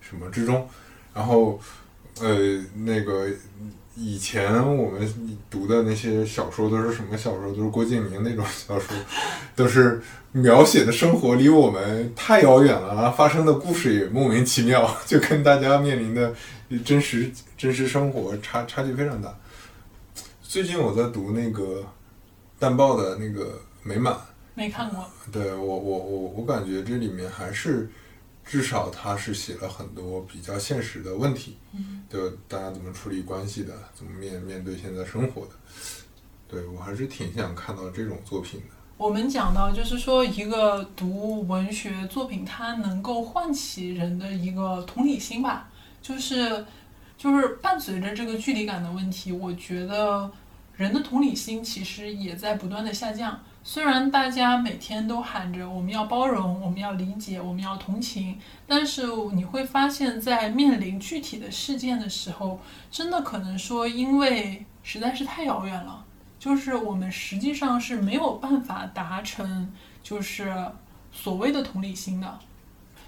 [0.00, 0.68] 什么之中，
[1.14, 1.60] 然后
[2.20, 3.28] 呃那个。
[3.96, 7.52] 以前我们读的那些小说都是什么小说？
[7.54, 8.96] 都是郭敬明那种小说，
[9.54, 16.34] 都是描写的生活离我们太遥远了，发生的故事也莫名其妙，就跟大家面临的
[16.84, 19.32] 真实 真实生活差差距非常大。
[20.42, 21.84] 最近我在读那个
[22.58, 23.44] 淡豹的那个
[23.84, 24.12] 《美满》，
[24.54, 25.04] 没看过。
[25.30, 27.88] 对我我我我感觉这里面还是。
[28.44, 31.56] 至少他是写了很多比较现实的问题，
[32.10, 35.52] 就大家怎么处理关系的，怎么面面对现在生活的。
[36.46, 38.66] 对我还是挺想看到这种作品的。
[38.96, 45.68] 我们讲到，就是说一个读文学作品，它能够唤起人的一个同理心吧，
[46.00, 46.64] 就是
[47.16, 50.30] 就是伴随着这个距离感的问题，我觉得
[50.76, 53.42] 人的同理心其实也在不断的下降。
[53.66, 62.60] 虽然大家每天都喊着我们要包容、我们要理解、我们要同情，但是你会发现在面临具体的事件的时候，
[62.90, 66.04] 真的可能说因为实在是太遥远了，
[66.38, 70.54] 就是我们实际上是没有办法达成就是
[71.10, 72.38] 所谓的同理心的。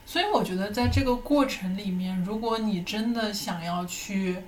[0.07, 4.38] 所以我觉得在这个过程里面，如果你真的想要去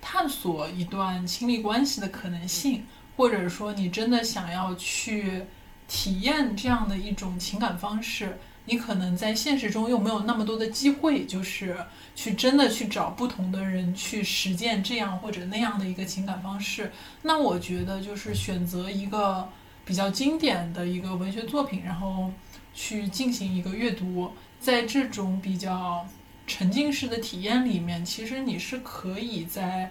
[0.00, 2.86] 探索一段亲密关系的可能性，
[3.18, 5.44] 或者说你真的想要去。
[5.88, 11.76] 体验这样的一种情感方式，你可能在现实中又没有那么多的机会，就是
[12.14, 16.92] 去真的去找不同的人去实践这样或者那样的一个情感方式。
[17.22, 19.48] 那我觉得就是选择一个
[19.86, 22.30] 比较经典的一个文学作品，然后
[22.74, 26.06] 去进行一个阅读，在这种比较
[26.46, 29.90] 沉浸式的体验里面，其实你是可以在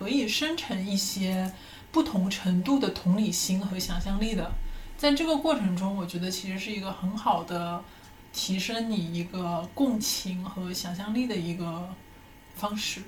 [0.00, 1.52] 可以生成一些
[1.92, 4.50] 不同程度的同理心和想象力的。
[4.98, 7.80] 在这个过程中，我觉得其实是一个很好的
[8.32, 11.88] 提升你一个共情和想象力的一个
[12.56, 13.00] 方式。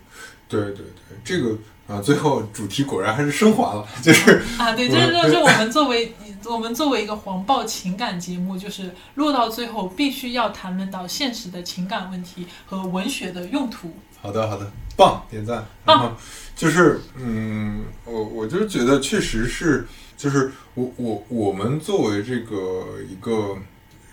[0.49, 6.15] 对对对，这个啊，最后主题果然还是升华了，就是啊，对，就是就是我们作为
[6.45, 13.93] 我们作为一个黄暴情感节目，就是落到最后必须要谈论到现实的情感问题和文学的用途。
[14.23, 15.67] 好的好的，棒，点赞。
[15.85, 16.13] 然后
[16.55, 19.89] 就是嗯，我我就觉得确实是。
[20.21, 23.57] 就是我我我们作为这个一个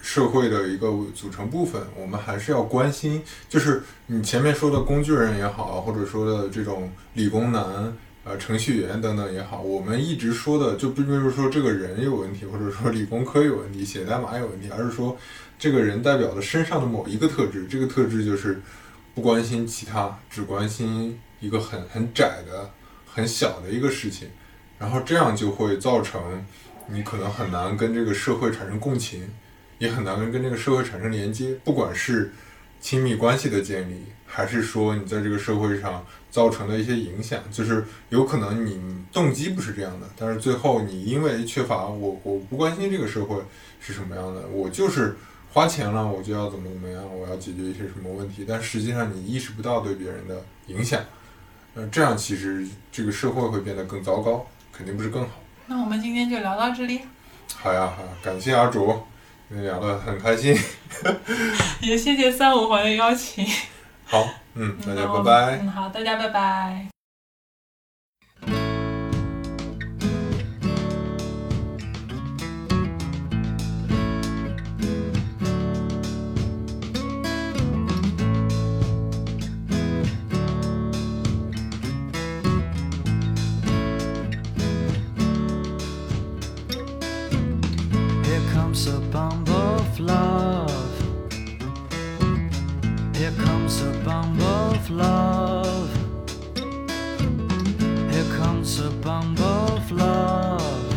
[0.02, 3.22] 社会的一个组成部分，我们还是要关心。
[3.50, 7.94] 就是你前面说的工具人也好，或者说的这种理工男、
[8.24, 15.18] 呃程序员等等也好，我们一直说的就并不是说这个人有问题，或者说理工科有问题、写代码有问题，而是说
[15.60, 17.68] 这个人代表了身上的某一个特质。
[17.68, 18.62] 这个特质就是
[19.14, 22.72] 不关心其他，只关心一个很很窄的、
[23.06, 24.30] 很小的一个事情。
[24.80, 26.46] 然后这样就会造成
[26.88, 29.30] 你可能很难跟这个社会产生共情，
[29.78, 31.56] 也很难跟这个社会产生连接。
[31.64, 32.32] 不管是
[32.80, 38.80] 亲密关系的建立，还是说你在这个社会上造成的一些影响，就是有可能你
[39.12, 43.36] 动机不是这样的，但是最后你因为缺乏我我不关心这个社会
[43.80, 45.16] 是什么样的，我就是
[45.52, 51.04] 花钱了我就要怎么怎么样，我要解决一些什么问题，但实际上你意识不到对别人的影响，
[51.74, 54.46] 那这样其实这个社会会变得更糟糕。
[54.78, 55.30] 肯定不是更好。
[55.66, 57.02] 那我们今天就聊到这里。
[57.56, 59.08] 好呀，好呀，感谢阿卓，
[59.50, 60.56] 聊得很开心。
[61.82, 63.46] 也谢谢三五环的邀请。
[64.06, 65.60] 好，嗯，大家拜拜。
[65.62, 66.97] 嗯，好，大家拜拜。
[90.00, 90.72] love.
[93.16, 95.90] Here comes a bomb of love.
[98.12, 100.94] Here comes a bomb of love.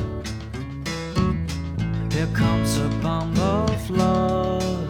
[2.12, 4.88] Here comes a bomb of love.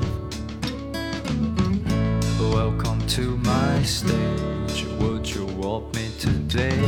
[2.41, 4.87] Welcome to my stage.
[4.99, 6.81] Would you walk me today?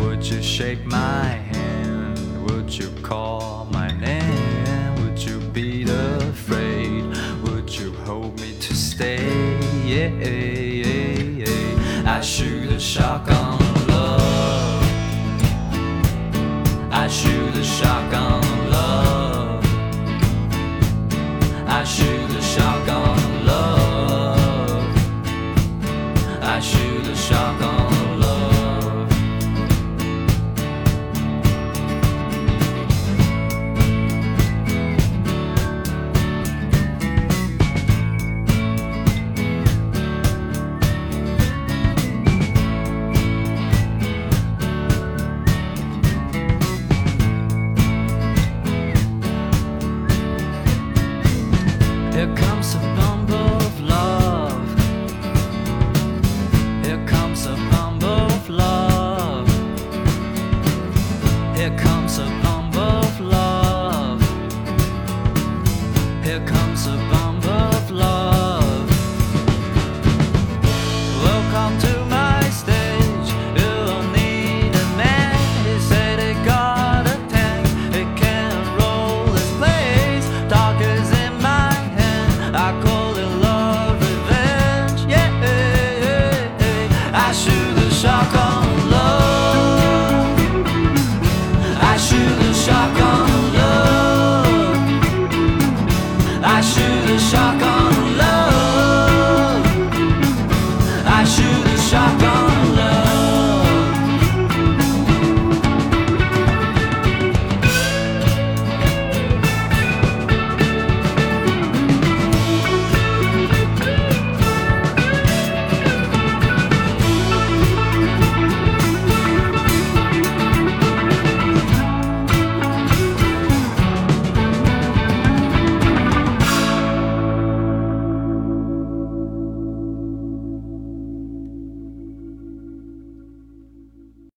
[0.00, 2.50] Would you shake my hand?
[2.50, 4.49] Would you call my name?
[12.90, 13.56] shock on
[13.86, 14.82] love.
[16.90, 19.64] I shoot the shock on love.
[21.68, 22.19] I shoot.